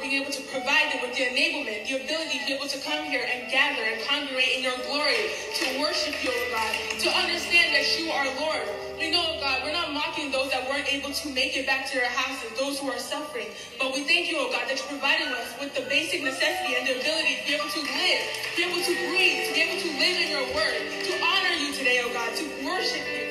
Being 0.00 0.22
able 0.22 0.32
to 0.32 0.42
provide 0.48 0.92
them 0.92 1.02
with 1.02 1.16
the 1.16 1.24
enablement, 1.28 1.88
the 1.88 2.00
ability 2.00 2.38
to 2.40 2.46
be 2.46 2.52
able 2.54 2.68
to 2.68 2.78
come 2.80 3.04
here 3.04 3.26
and 3.26 3.50
gather 3.50 3.82
and 3.82 4.00
congregate 4.06 4.58
in 4.58 4.62
your 4.64 4.78
glory, 4.88 5.28
to 5.60 5.64
worship 5.80 6.16
you, 6.24 6.30
oh 6.32 6.48
God, 6.52 6.72
to 7.00 7.08
understand 7.10 7.74
that 7.74 7.84
you 7.98 8.10
are 8.10 8.24
Lord. 8.40 8.64
We 8.98 9.10
know, 9.10 9.24
oh 9.26 9.40
God, 9.40 9.62
we're 9.64 9.72
not 9.76 9.92
mocking 9.92 10.30
those 10.30 10.50
that 10.52 10.68
weren't 10.70 10.88
able 10.92 11.10
to 11.10 11.26
make 11.34 11.56
it 11.56 11.66
back 11.66 11.90
to 11.90 11.98
their 11.98 12.08
houses, 12.08 12.56
those 12.56 12.78
who 12.78 12.88
are 12.90 12.98
suffering. 12.98 13.48
But 13.78 13.92
we 13.92 14.04
thank 14.04 14.30
you, 14.30 14.38
oh 14.38 14.50
God, 14.50 14.68
that 14.70 14.78
you're 14.78 14.88
providing 14.88 15.28
us 15.28 15.52
with 15.60 15.74
the 15.74 15.82
basic 15.90 16.22
necessity 16.22 16.76
and 16.78 16.86
the 16.86 17.00
ability 17.00 17.36
to 17.40 17.42
be 17.46 17.54
able 17.54 17.68
to 17.68 17.82
live, 17.82 18.22
to 18.24 18.56
be 18.56 18.62
able 18.64 18.82
to 18.82 18.94
breathe, 19.10 19.48
to 19.48 19.52
be 19.52 19.60
able 19.66 19.80
to 19.82 19.90
live 19.98 20.16
in 20.22 20.28
your 20.30 20.46
word, 20.54 20.80
to 21.04 21.12
honor 21.20 21.54
you 21.58 21.74
today, 21.74 22.00
oh 22.04 22.12
God, 22.14 22.30
to 22.36 22.44
worship 22.64 23.02
you. 23.12 23.23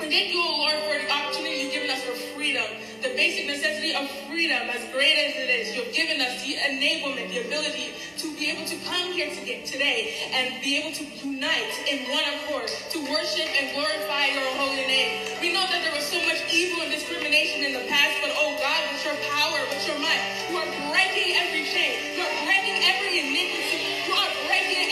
Thank 0.00 0.34
you, 0.34 0.42
oh 0.42 0.58
Lord, 0.66 0.78
for 0.90 0.98
the 0.98 1.10
opportunity 1.10 1.62
you've 1.62 1.72
given 1.72 1.90
us 1.90 2.02
for 2.02 2.14
freedom, 2.34 2.66
the 3.02 3.14
basic 3.14 3.46
necessity 3.46 3.94
of 3.94 4.10
freedom, 4.26 4.66
as 4.70 4.82
great 4.90 5.14
as 5.14 5.32
it 5.38 5.48
is. 5.50 5.76
You've 5.76 5.94
given 5.94 6.20
us 6.20 6.42
the 6.42 6.58
enablement, 6.58 7.30
the 7.30 7.46
ability 7.46 7.94
to 8.18 8.26
be 8.36 8.50
able 8.50 8.66
to 8.66 8.76
come 8.90 9.12
here 9.14 9.30
today 9.30 10.30
and 10.34 10.62
be 10.62 10.82
able 10.82 10.92
to 10.98 11.04
unite 11.22 11.74
in 11.86 12.10
one 12.10 12.26
accord, 12.38 12.66
to 12.68 12.98
worship 13.06 13.46
and 13.54 13.70
glorify 13.74 14.34
your 14.34 14.46
holy 14.58 14.86
name. 14.86 15.40
We 15.40 15.54
know 15.54 15.62
that 15.62 15.80
there 15.86 15.94
was 15.94 16.06
so 16.06 16.18
much 16.26 16.42
evil 16.52 16.82
and 16.82 16.90
discrimination 16.90 17.64
in 17.64 17.72
the 17.78 17.86
past, 17.86 18.18
but 18.22 18.34
oh 18.34 18.54
God, 18.58 18.80
with 18.90 19.02
your 19.06 19.18
power, 19.30 19.58
with 19.70 19.84
your 19.86 19.98
might, 20.02 20.22
you 20.50 20.58
are 20.58 20.70
breaking 20.90 21.38
every 21.38 21.64
chain. 21.70 22.18
You 22.18 22.22
are 22.26 22.36
breaking 22.46 22.78
every 22.82 23.14
iniquity. 23.22 23.78
You 24.10 24.14
are 24.14 24.32
breaking 24.50 24.83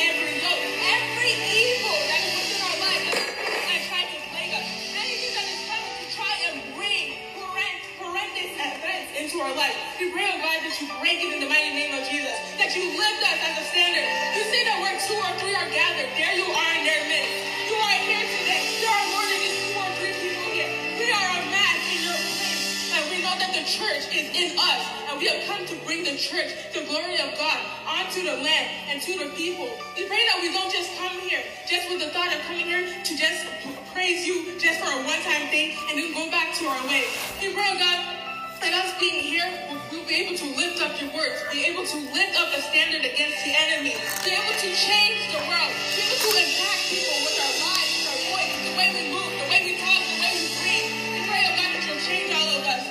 into 9.32 9.44
our 9.44 9.56
life. 9.56 9.72
We 9.96 10.12
pray, 10.12 10.28
oh 10.28 10.36
God, 10.44 10.60
that 10.60 10.76
you 10.76 10.84
break 11.00 11.24
it 11.24 11.32
in 11.32 11.40
the 11.40 11.48
mighty 11.48 11.72
name 11.72 11.96
of 11.96 12.04
Jesus. 12.04 12.36
That 12.60 12.68
you 12.76 12.84
lift 12.92 13.20
us 13.24 13.40
as 13.40 13.54
a 13.56 13.66
standard. 13.72 14.04
You 14.36 14.44
say 14.52 14.60
that 14.68 14.76
where 14.76 14.92
two 15.00 15.16
or 15.16 15.32
three 15.40 15.56
are 15.56 15.70
gathered, 15.72 16.12
there 16.20 16.36
you 16.36 16.44
are 16.52 16.72
in 16.76 16.84
their 16.84 17.00
midst. 17.08 17.32
You 17.64 17.76
are 17.80 17.98
here 18.04 18.24
today. 18.28 18.60
There 18.84 18.92
are 18.92 19.08
more 19.08 19.24
than 19.24 19.40
just 19.40 19.56
two 19.72 19.80
or 19.80 19.90
three 19.96 20.14
people 20.20 20.48
here. 20.52 20.68
We 21.00 21.08
are 21.16 21.28
a 21.32 21.40
mass 21.48 21.80
in 21.80 22.00
your 22.04 22.20
place. 22.20 22.92
And 22.92 23.02
we 23.08 23.18
know 23.24 23.32
that 23.40 23.56
the 23.56 23.64
church 23.64 24.04
is 24.12 24.28
in 24.36 24.52
us. 24.60 24.82
And 25.08 25.16
we 25.16 25.32
have 25.32 25.40
come 25.48 25.64
to 25.64 25.76
bring 25.88 26.04
the 26.04 26.16
church, 26.20 26.52
the 26.76 26.84
glory 26.84 27.16
of 27.16 27.32
God, 27.40 27.56
onto 27.88 28.20
the 28.20 28.36
land 28.36 28.68
and 28.92 29.00
to 29.00 29.16
the 29.16 29.32
people. 29.32 29.64
We 29.96 30.04
pray 30.12 30.28
that 30.28 30.44
we 30.44 30.52
don't 30.52 30.68
just 30.68 30.92
come 31.00 31.16
here 31.24 31.40
just 31.64 31.88
with 31.88 32.04
the 32.04 32.12
thought 32.12 32.36
of 32.36 32.40
coming 32.44 32.68
here 32.68 32.84
to 32.84 33.12
just 33.16 33.48
praise 33.96 34.28
you 34.28 34.60
just 34.60 34.76
for 34.76 34.92
a 34.92 35.00
one-time 35.08 35.48
thing 35.48 35.72
and 35.88 35.96
then 35.96 36.12
go 36.12 36.28
back 36.28 36.52
to 36.60 36.68
our 36.68 36.84
way. 36.84 37.08
We 37.40 37.52
pray, 37.56 37.68
oh 37.72 37.80
God, 37.80 38.21
that 38.62 38.74
us 38.78 38.94
being 39.02 39.18
here, 39.18 39.46
we'll 39.90 40.06
be 40.06 40.14
able 40.22 40.38
to 40.38 40.46
lift 40.54 40.78
up 40.78 40.94
your 41.02 41.10
words, 41.10 41.34
be 41.50 41.66
able 41.66 41.82
to 41.82 41.98
lift 42.14 42.38
up 42.38 42.46
a 42.54 42.62
standard 42.62 43.02
against 43.02 43.42
the 43.42 43.50
enemy, 43.58 43.90
be 44.22 44.30
able 44.38 44.54
to 44.54 44.70
change 44.70 45.18
the 45.34 45.42
world, 45.50 45.72
be 45.98 45.98
able 46.06 46.20
to 46.22 46.30
impact 46.38 46.82
people 46.86 47.18
with 47.26 47.36
our 47.42 47.54
lives, 47.58 47.90
with 47.90 48.06
our 48.06 48.22
voice, 48.30 48.54
the 48.62 48.72
way 48.78 48.88
we 48.94 49.02
move, 49.10 49.32
the 49.34 49.46
way 49.50 49.60
we 49.66 49.74
talk, 49.82 49.98
the 49.98 50.18
way 50.22 50.32
we 50.38 50.46
breathe. 50.62 50.90
We 51.10 51.18
pray, 51.26 51.42
oh 51.42 51.54
God, 51.58 51.70
that 51.74 51.82
you'll 51.90 52.04
change 52.06 52.30
all 52.30 52.50
of 52.54 52.62
us. 52.70 52.84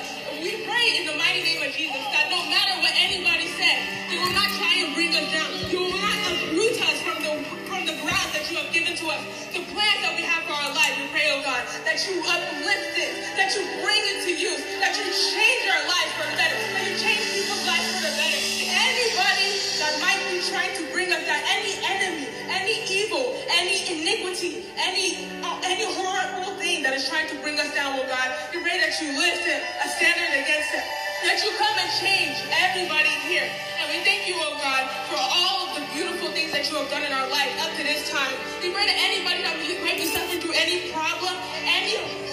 We 0.44 0.52
pray 0.68 0.86
in 1.00 1.04
the 1.08 1.16
mighty 1.16 1.40
name 1.40 1.64
of 1.64 1.72
Jesus 1.72 2.04
that 2.12 2.28
no 2.28 2.44
matter 2.52 2.76
what 2.84 2.92
anybody 3.00 3.48
says, 3.56 3.80
they 4.12 4.20
will 4.20 4.36
not 4.36 4.52
try 4.60 4.76
and 4.76 4.92
bring 4.92 5.16
us 5.16 5.24
down. 5.32 5.48
You 5.72 5.88
will 5.88 6.00
not 6.04 6.18
uproot 6.28 6.76
us 6.84 6.98
from 7.00 7.18
the 7.24 7.32
from 7.64 7.88
the 7.88 7.96
ground 8.04 8.28
that 8.36 8.44
you 8.52 8.60
have 8.60 8.68
given 8.76 8.92
to 8.92 9.06
us. 9.08 9.22
The 9.56 9.64
plans 9.72 10.00
that 10.04 10.12
we 10.20 10.22
have 10.28 10.44
for 10.44 10.52
our 10.52 10.72
life, 10.76 10.94
we 11.00 11.08
pray, 11.08 11.32
oh 11.32 11.40
God, 11.40 11.64
that 11.84 11.98
you 12.08 12.20
uplift 12.22 12.94
it, 12.98 13.12
that 13.38 13.50
you 13.54 13.62
bring 13.82 14.02
it 14.14 14.18
to 14.26 14.32
use, 14.34 14.62
that 14.80 14.94
you 14.98 15.06
change 15.10 15.62
our 15.70 15.84
life 15.88 16.10
for 16.18 16.26
the 16.30 16.36
better, 16.38 16.56
that 16.76 16.84
you 16.86 16.94
change 16.98 17.22
people's 17.34 17.64
lives 17.66 17.88
for 17.98 18.02
the 18.06 18.14
better. 18.14 18.40
Anybody 18.70 19.50
that 19.82 19.94
might 20.02 20.22
be 20.30 20.38
trying 20.46 20.74
to 20.78 20.84
bring 20.92 21.10
us 21.12 21.22
down, 21.26 21.42
any 21.50 21.74
enemy, 21.84 22.26
any 22.50 22.76
evil, 22.90 23.36
any 23.50 23.76
iniquity, 23.90 24.66
any 24.78 25.28
uh, 25.42 25.58
any 25.64 25.86
horrible 25.98 26.54
thing 26.58 26.82
that 26.82 26.94
is 26.94 27.08
trying 27.08 27.28
to 27.30 27.36
bring 27.42 27.58
us 27.60 27.72
down, 27.74 27.98
oh 27.98 28.06
God, 28.06 28.28
we 28.54 28.62
pray 28.62 28.78
that 28.80 28.94
you 29.02 29.14
lift 29.18 29.46
it, 29.46 29.62
a 29.84 29.88
standard 29.88 30.32
against 30.34 30.72
it. 30.74 30.84
That 31.24 31.38
you 31.44 31.52
come 31.60 31.76
and 31.78 31.90
change 32.02 32.34
everybody 32.50 33.12
here. 33.28 33.46
And 33.78 33.86
we 33.92 34.00
thank 34.04 34.26
you, 34.28 34.34
oh 34.40 34.58
God, 34.58 34.84
for 35.08 35.20
all 35.20 35.70
of 35.70 35.78
the 35.78 35.84
beautiful 35.94 36.28
things 36.34 36.52
that 36.52 36.66
you 36.70 36.76
have 36.80 36.90
done 36.90 37.04
in 37.04 37.12
our 37.12 37.28
life 37.30 37.52
up 37.62 37.70
to 37.78 37.84
this 37.84 38.10
time. 38.10 38.34
We 38.64 38.72
pray 38.74 38.88
that 38.88 38.98
anybody 38.98 39.44
that 39.46 39.54
might 39.84 40.00
be 40.00 40.08
suffering 40.08 40.40
through 40.40 40.56
any 40.56 40.90
problem, 40.92 41.32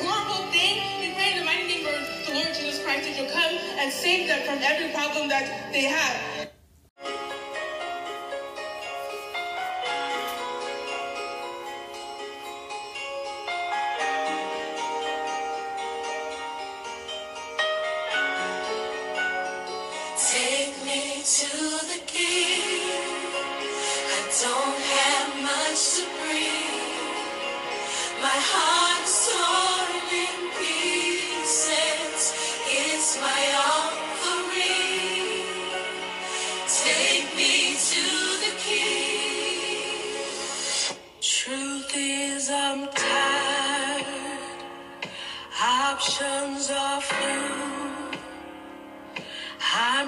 horrible 0.02 0.52
thing, 0.52 1.00
we 1.00 1.14
pray 1.14 1.34
in 1.34 1.40
the 1.40 1.46
mighty 1.46 1.68
name 1.68 1.86
of 1.88 2.26
the 2.28 2.34
Lord 2.34 2.48
Jesus 2.48 2.84
Christ 2.84 3.06
that 3.08 3.18
you'll 3.18 3.32
come 3.32 3.56
and 3.80 3.92
save 3.92 4.28
them 4.28 4.42
from 4.46 4.60
every 4.64 4.90
problem 4.94 5.30
that 5.30 5.72
they 5.72 5.84
have. 5.84 6.39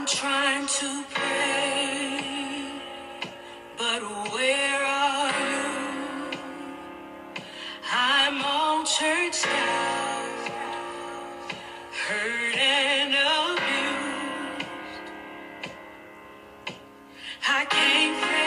I'm 0.01 0.07
trying 0.07 0.65
to 0.65 1.03
pray, 1.13 2.71
but 3.77 4.01
where 4.33 4.83
are 4.83 5.31
you? 5.51 6.39
I'm 7.93 8.41
all 8.43 8.83
churched 8.83 9.45
out, 9.45 10.49
hurt 12.07 12.57
and 12.57 13.13
abused. 13.13 14.71
I 17.47 17.65
can't 17.65 18.25
think 18.25 18.40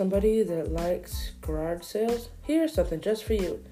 somebody 0.00 0.42
that 0.42 0.72
likes 0.72 1.32
garage 1.42 1.82
sales? 1.82 2.30
Here's 2.40 2.72
something 2.72 3.02
just 3.02 3.22
for 3.22 3.34
you. 3.34 3.62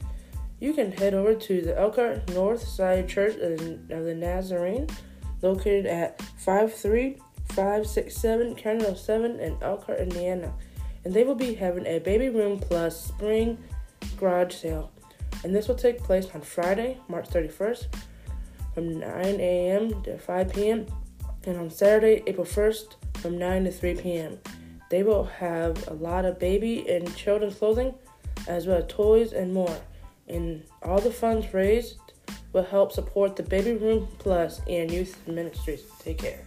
You 0.61 0.74
can 0.74 0.93
head 0.93 1.14
over 1.14 1.35
to 1.35 1.62
the 1.62 1.81
Elkhart 1.81 2.29
North 2.35 2.68
Side 2.68 3.09
Church 3.09 3.37
of 3.37 3.89
the 3.89 4.14
Nazarene, 4.14 4.89
located 5.41 5.87
at 5.87 6.20
53567 6.37 8.57
County 8.57 8.95
07 8.95 9.41
in 9.41 9.57
Elkhart, 9.62 10.01
Indiana. 10.01 10.53
And 11.07 11.14
they 11.14 11.24
will 11.24 11.35
be 11.35 11.55
having 11.55 11.87
a 11.87 11.99
baby 11.99 12.29
room 12.29 12.59
plus 12.59 13.07
spring 13.07 13.57
garage 14.18 14.55
sale. 14.55 14.93
And 15.45 15.55
this 15.55 15.66
will 15.66 15.76
take 15.76 16.03
place 16.03 16.26
on 16.35 16.43
Friday, 16.43 16.99
March 17.09 17.31
31st 17.31 17.87
from 18.74 19.01
9 19.01 19.41
a.m. 19.41 20.03
to 20.03 20.18
5 20.18 20.53
p.m. 20.53 20.85
and 21.47 21.57
on 21.57 21.70
Saturday, 21.70 22.22
April 22.26 22.45
1st 22.45 22.97
from 23.14 23.39
9 23.39 23.64
to 23.64 23.72
3 23.72 23.95
p.m. 23.95 24.39
They 24.91 25.03
will 25.03 25.24
have 25.24 25.86
a 25.89 25.95
lot 25.95 26.24
of 26.24 26.39
baby 26.39 26.89
and 26.89 27.14
children's 27.14 27.57
clothing, 27.57 27.95
as 28.47 28.66
well 28.66 28.78
as 28.78 28.84
toys 28.89 29.32
and 29.32 29.53
more. 29.53 29.76
And 30.28 30.62
all 30.82 31.01
the 31.01 31.11
funds 31.11 31.53
raised 31.53 31.99
will 32.53 32.64
help 32.64 32.93
support 32.93 33.36
the 33.36 33.43
Baby 33.43 33.74
Room 33.74 34.09
Plus 34.18 34.61
and 34.66 34.91
youth 34.91 35.16
ministries. 35.26 35.82
Take 36.01 36.18
care. 36.18 36.41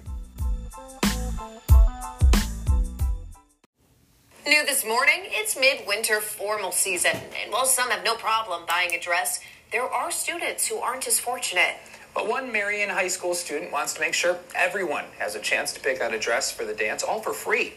New 4.48 4.66
this 4.66 4.84
morning, 4.86 5.22
it's 5.26 5.56
midwinter 5.56 6.20
formal 6.20 6.72
season, 6.72 7.16
and 7.42 7.52
while 7.52 7.66
some 7.66 7.90
have 7.92 8.04
no 8.04 8.16
problem 8.16 8.64
buying 8.68 8.94
a 8.94 9.00
dress, 9.00 9.40
there 9.72 9.84
are 9.84 10.12
students 10.12 10.68
who 10.68 10.78
aren't 10.78 11.08
as 11.08 11.20
fortunate. 11.20 11.76
But 12.14 12.28
one 12.28 12.52
Marian 12.52 12.90
High 12.90 13.08
School 13.08 13.34
student 13.34 13.72
wants 13.72 13.94
to 13.94 14.02
make 14.02 14.14
sure 14.14 14.38
everyone 14.54 15.06
has 15.18 15.36
a 15.36 15.40
chance 15.40 15.72
to 15.74 15.80
pick 15.80 16.02
out 16.02 16.14
a 16.14 16.20
dress 16.20 16.52
for 16.52 16.66
the 16.66 16.74
dance, 16.74 17.04
all 17.04 17.22
for 17.22 17.34
free. 17.34 17.74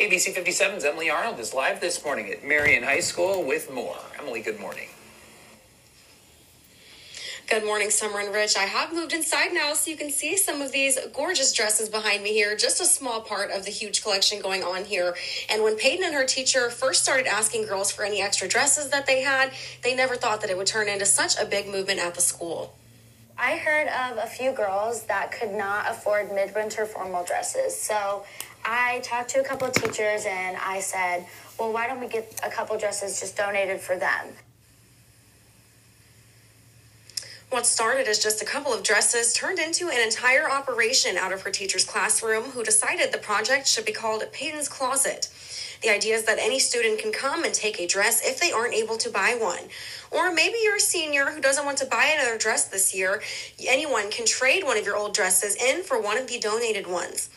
ABC 0.00 0.34
57's 0.34 0.84
Emily 0.84 1.10
Arnold 1.10 1.38
is 1.38 1.52
live 1.52 1.80
this 1.80 2.02
morning 2.02 2.30
at 2.30 2.42
Marian 2.42 2.82
High 2.82 3.00
School 3.00 3.44
with 3.44 3.70
more. 3.70 3.98
Emily, 4.18 4.40
good 4.40 4.58
morning. 4.58 4.88
Good 7.46 7.66
morning, 7.66 7.90
Summer 7.90 8.20
and 8.20 8.34
Rich. 8.34 8.56
I 8.56 8.62
have 8.62 8.94
moved 8.94 9.12
inside 9.12 9.52
now 9.52 9.74
so 9.74 9.90
you 9.90 9.98
can 9.98 10.10
see 10.10 10.38
some 10.38 10.62
of 10.62 10.72
these 10.72 10.98
gorgeous 11.12 11.52
dresses 11.52 11.90
behind 11.90 12.22
me 12.22 12.32
here. 12.32 12.56
Just 12.56 12.80
a 12.80 12.86
small 12.86 13.20
part 13.20 13.50
of 13.50 13.66
the 13.66 13.70
huge 13.70 14.02
collection 14.02 14.40
going 14.40 14.64
on 14.64 14.86
here. 14.86 15.14
And 15.50 15.62
when 15.62 15.76
Peyton 15.76 16.06
and 16.06 16.14
her 16.14 16.24
teacher 16.24 16.70
first 16.70 17.02
started 17.02 17.26
asking 17.26 17.66
girls 17.66 17.92
for 17.92 18.02
any 18.02 18.22
extra 18.22 18.48
dresses 18.48 18.88
that 18.88 19.04
they 19.06 19.20
had, 19.20 19.52
they 19.82 19.94
never 19.94 20.16
thought 20.16 20.40
that 20.40 20.48
it 20.48 20.56
would 20.56 20.66
turn 20.66 20.88
into 20.88 21.04
such 21.04 21.38
a 21.38 21.44
big 21.44 21.68
movement 21.68 22.00
at 22.00 22.14
the 22.14 22.22
school. 22.22 22.74
I 23.36 23.56
heard 23.56 23.88
of 23.88 24.18
a 24.18 24.26
few 24.26 24.52
girls 24.52 25.04
that 25.04 25.32
could 25.32 25.52
not 25.52 25.90
afford 25.90 26.32
midwinter 26.32 26.86
formal 26.86 27.24
dresses. 27.24 27.78
So 27.78 28.24
I 28.64 29.00
talked 29.02 29.30
to 29.30 29.40
a 29.40 29.44
couple 29.44 29.66
of 29.66 29.74
teachers 29.74 30.24
and 30.26 30.56
I 30.56 30.80
said, 30.80 31.26
well, 31.58 31.72
why 31.72 31.86
don't 31.86 32.00
we 32.00 32.06
get 32.06 32.40
a 32.44 32.50
couple 32.50 32.78
dresses 32.78 33.18
just 33.20 33.36
donated 33.36 33.80
for 33.80 33.96
them? 33.96 34.28
What 37.50 37.66
started 37.66 38.08
as 38.08 38.18
just 38.18 38.42
a 38.42 38.44
couple 38.44 38.72
of 38.72 38.82
dresses 38.82 39.32
turned 39.32 39.58
into 39.58 39.88
an 39.88 40.00
entire 40.00 40.50
operation 40.50 41.16
out 41.16 41.32
of 41.32 41.42
her 41.42 41.50
teacher's 41.50 41.84
classroom, 41.84 42.44
who 42.44 42.64
decided 42.64 43.12
the 43.12 43.18
project 43.18 43.68
should 43.68 43.84
be 43.84 43.92
called 43.92 44.24
Peyton's 44.32 44.68
Closet. 44.68 45.28
The 45.84 45.90
idea 45.90 46.14
is 46.14 46.24
that 46.24 46.38
any 46.38 46.60
student 46.60 46.98
can 46.98 47.12
come 47.12 47.44
and 47.44 47.52
take 47.52 47.78
a 47.78 47.86
dress 47.86 48.26
if 48.26 48.40
they 48.40 48.50
aren't 48.50 48.72
able 48.72 48.96
to 48.96 49.10
buy 49.10 49.36
one. 49.38 49.68
Or 50.10 50.32
maybe 50.32 50.56
you're 50.62 50.76
a 50.76 50.80
senior 50.80 51.26
who 51.26 51.42
doesn't 51.42 51.66
want 51.66 51.76
to 51.78 51.84
buy 51.84 52.06
another 52.06 52.38
dress 52.38 52.64
this 52.64 52.94
year. 52.94 53.22
Anyone 53.68 54.10
can 54.10 54.24
trade 54.24 54.64
one 54.64 54.78
of 54.78 54.86
your 54.86 54.96
old 54.96 55.12
dresses 55.12 55.62
in 55.62 55.82
for 55.82 56.00
one 56.00 56.16
of 56.16 56.26
the 56.26 56.38
donated 56.38 56.86
ones. 56.86 57.28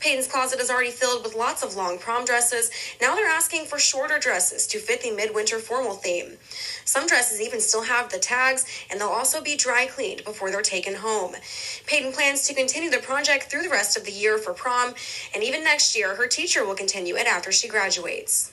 Peyton's 0.00 0.26
closet 0.26 0.60
is 0.60 0.70
already 0.70 0.90
filled 0.90 1.22
with 1.22 1.34
lots 1.34 1.62
of 1.62 1.76
long 1.76 1.98
prom 1.98 2.24
dresses. 2.24 2.70
Now 3.00 3.14
they're 3.14 3.28
asking 3.28 3.66
for 3.66 3.78
shorter 3.78 4.18
dresses 4.18 4.66
to 4.68 4.78
fit 4.78 5.02
the 5.02 5.10
midwinter 5.10 5.58
formal 5.58 5.94
theme. 5.94 6.38
Some 6.86 7.06
dresses 7.06 7.40
even 7.40 7.60
still 7.60 7.82
have 7.82 8.10
the 8.10 8.18
tags, 8.18 8.64
and 8.90 8.98
they'll 8.98 9.08
also 9.08 9.42
be 9.42 9.56
dry 9.56 9.86
cleaned 9.86 10.24
before 10.24 10.50
they're 10.50 10.62
taken 10.62 10.94
home. 10.94 11.34
Peyton 11.86 12.12
plans 12.12 12.46
to 12.46 12.54
continue 12.54 12.90
the 12.90 12.98
project 12.98 13.50
through 13.50 13.62
the 13.62 13.68
rest 13.68 13.96
of 13.96 14.04
the 14.04 14.12
year 14.12 14.38
for 14.38 14.54
prom, 14.54 14.94
and 15.34 15.44
even 15.44 15.62
next 15.62 15.96
year, 15.96 16.14
her 16.16 16.26
teacher 16.26 16.64
will 16.64 16.74
continue 16.74 17.16
it 17.16 17.26
after 17.26 17.52
she 17.52 17.68
graduates. 17.68 18.52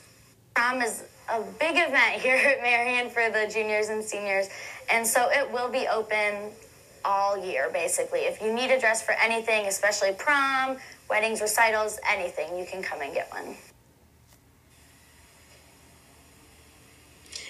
Prom 0.54 0.82
is 0.82 1.04
a 1.30 1.42
big 1.60 1.78
event 1.78 2.22
here 2.22 2.36
at 2.36 2.62
Marian 2.62 3.10
for 3.10 3.30
the 3.30 3.50
juniors 3.52 3.88
and 3.88 4.04
seniors, 4.04 4.50
and 4.92 5.08
so 5.08 5.30
it 5.32 5.50
will 5.50 5.70
be 5.70 5.88
open 5.88 6.52
all 7.08 7.38
year 7.44 7.70
basically. 7.72 8.20
If 8.22 8.42
you 8.42 8.54
need 8.54 8.70
a 8.70 8.80
dress 8.80 9.02
for 9.02 9.14
anything, 9.14 9.66
especially 9.66 10.12
prom, 10.12 10.78
weddings, 11.10 11.40
recitals, 11.40 12.00
anything, 12.08 12.60
you 12.60 12.66
can 12.66 12.84
come 12.84 13.02
and 13.02 13.14
get 13.14 13.32
one. 13.32 13.56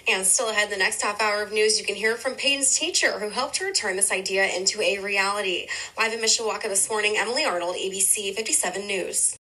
And 0.09 0.25
still 0.25 0.49
ahead, 0.49 0.69
the 0.69 0.77
next 0.77 1.01
half 1.01 1.19
hour 1.21 1.43
of 1.43 1.51
news, 1.51 1.77
you 1.77 1.85
can 1.85 1.95
hear 1.95 2.15
from 2.15 2.35
Peyton's 2.35 2.77
teacher 2.77 3.19
who 3.19 3.29
helped 3.29 3.57
her 3.57 3.73
turn 3.73 3.97
this 3.97 4.09
idea 4.09 4.45
into 4.45 4.81
a 4.81 4.99
reality. 4.99 5.67
Live 5.97 6.13
in 6.13 6.19
Mishawaka 6.19 6.63
this 6.63 6.89
morning, 6.89 7.15
Emily 7.17 7.43
Arnold, 7.43 7.75
ABC 7.75 8.33
57 8.33 8.87
News. 8.87 9.37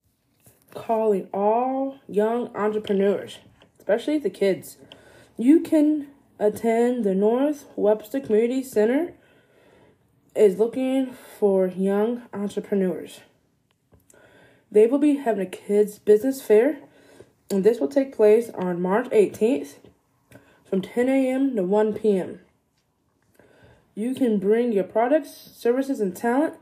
calling 0.73 1.27
all 1.33 1.97
young 2.07 2.55
entrepreneurs, 2.55 3.39
especially 3.77 4.17
the 4.17 4.29
kids. 4.29 4.77
You 5.37 5.59
can 5.61 6.07
attend 6.39 7.03
the 7.03 7.13
North 7.13 7.65
Webster 7.75 8.19
Community 8.19 8.63
Center 8.63 9.13
is 10.35 10.57
looking 10.57 11.15
for 11.39 11.67
young 11.67 12.23
entrepreneurs. 12.33 13.21
They 14.71 14.87
will 14.87 14.99
be 14.99 15.17
having 15.17 15.45
a 15.45 15.49
kids 15.49 15.99
business 15.99 16.41
fair, 16.41 16.79
and 17.51 17.63
this 17.63 17.79
will 17.79 17.87
take 17.87 18.15
place 18.15 18.49
on 18.51 18.81
March 18.81 19.07
18th 19.09 19.75
from 20.65 20.81
10 20.81 21.09
a.m. 21.09 21.55
to 21.55 21.63
1 21.63 21.93
p.m. 21.93 22.39
You 23.95 24.15
can 24.15 24.39
bring 24.39 24.71
your 24.71 24.83
products, 24.83 25.51
services, 25.55 25.99
and 25.99 26.15
talent 26.15 26.55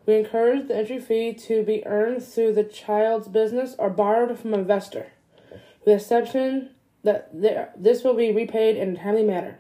We 0.06 0.16
encourage 0.16 0.68
the 0.68 0.76
entry 0.76 1.00
fee 1.00 1.34
to 1.34 1.64
be 1.64 1.86
earned 1.86 2.24
through 2.24 2.54
the 2.54 2.64
child's 2.64 3.28
business 3.28 3.76
or 3.78 3.90
borrowed 3.90 4.38
from 4.40 4.54
an 4.54 4.62
investor, 4.62 5.08
with 5.52 5.86
the 5.86 5.94
exception 5.96 6.72
that 7.04 7.30
this 7.82 8.04
will 8.04 8.16
be 8.16 8.32
repaid 8.32 8.76
in 8.76 8.96
a 8.96 9.00
timely 9.00 9.24
manner. 9.24 9.60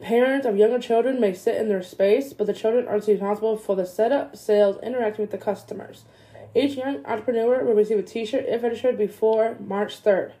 Parents 0.00 0.46
of 0.46 0.56
younger 0.56 0.78
children 0.78 1.20
may 1.20 1.32
sit 1.32 1.56
in 1.56 1.68
their 1.68 1.82
space, 1.82 2.32
but 2.32 2.46
the 2.46 2.52
children 2.52 2.88
are 2.88 2.98
responsible 2.98 3.56
for 3.56 3.76
the 3.76 3.86
setup, 3.86 4.36
sales, 4.36 4.76
interacting 4.82 5.22
with 5.22 5.30
the 5.30 5.38
customers. 5.38 6.04
Each 6.54 6.76
young 6.76 7.04
entrepreneur 7.06 7.64
will 7.64 7.74
receive 7.74 7.98
a 7.98 8.02
t 8.02 8.24
shirt 8.26 8.44
if 8.46 8.62
registered 8.62 8.98
before 8.98 9.56
March 9.60 10.02
3rd. 10.02 10.32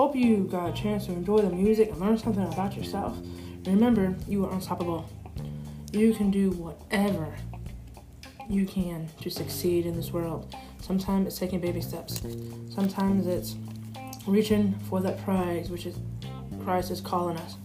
Hope 0.07 0.15
you 0.15 0.45
got 0.45 0.69
a 0.69 0.71
chance 0.71 1.05
to 1.07 1.11
enjoy 1.11 1.39
the 1.39 1.49
music 1.49 1.89
and 1.89 1.99
learn 1.99 2.17
something 2.17 2.45
about 2.45 2.77
yourself. 2.77 3.17
Remember, 3.65 4.15
you 4.25 4.45
are 4.45 4.53
unstoppable. 4.53 5.05
You 5.91 6.13
can 6.13 6.31
do 6.31 6.51
whatever 6.51 7.35
you 8.49 8.65
can 8.65 9.09
to 9.19 9.29
succeed 9.29 9.85
in 9.85 9.97
this 9.97 10.13
world. 10.13 10.55
Sometimes 10.79 11.27
it's 11.27 11.37
taking 11.37 11.59
baby 11.59 11.81
steps. 11.81 12.21
Sometimes 12.69 13.27
it's 13.27 13.57
reaching 14.25 14.79
for 14.89 15.01
that 15.01 15.21
prize, 15.25 15.69
which 15.69 15.85
is 15.85 15.97
Christ 16.63 16.89
is 16.89 17.01
calling 17.01 17.35
us. 17.35 17.57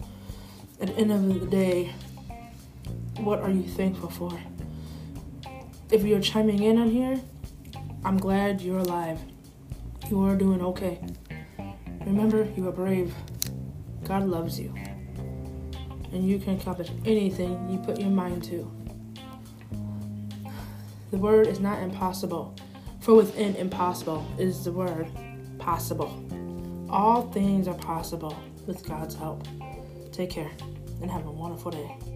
At 0.81 0.87
the 0.87 0.97
end 0.97 1.13
of 1.13 1.25
the 1.39 1.47
day, 1.47 1.93
what 3.19 3.39
are 3.39 3.51
you 3.51 3.63
thankful 3.63 4.09
for? 4.09 4.37
If 5.89 6.03
you're 6.03 6.19
chiming 6.19 6.61
in 6.61 6.77
on 6.77 6.89
here, 6.89 7.21
I'm 8.03 8.17
glad 8.17 8.59
you're 8.59 8.79
alive. 8.79 9.21
You 10.09 10.25
are 10.25 10.35
doing 10.35 10.61
okay. 10.61 10.99
Remember, 12.05 12.47
you 12.55 12.67
are 12.67 12.71
brave. 12.71 13.13
God 14.03 14.23
loves 14.25 14.59
you. 14.59 14.73
And 16.11 16.27
you 16.27 16.37
can 16.37 16.59
accomplish 16.59 16.89
anything 17.05 17.69
you 17.69 17.79
put 17.79 17.99
your 17.99 18.09
mind 18.09 18.43
to. 18.45 18.71
The 21.11 21.17
word 21.17 21.47
is 21.47 21.59
not 21.59 21.81
impossible, 21.81 22.55
for 22.99 23.15
within 23.15 23.55
impossible 23.55 24.25
is 24.37 24.63
the 24.63 24.71
word 24.71 25.07
possible. 25.59 26.11
All 26.89 27.31
things 27.31 27.67
are 27.67 27.75
possible 27.75 28.37
with 28.67 28.87
God's 28.87 29.15
help. 29.15 29.47
Take 30.11 30.29
care 30.29 30.51
and 31.01 31.09
have 31.09 31.25
a 31.25 31.31
wonderful 31.31 31.71
day. 31.71 32.12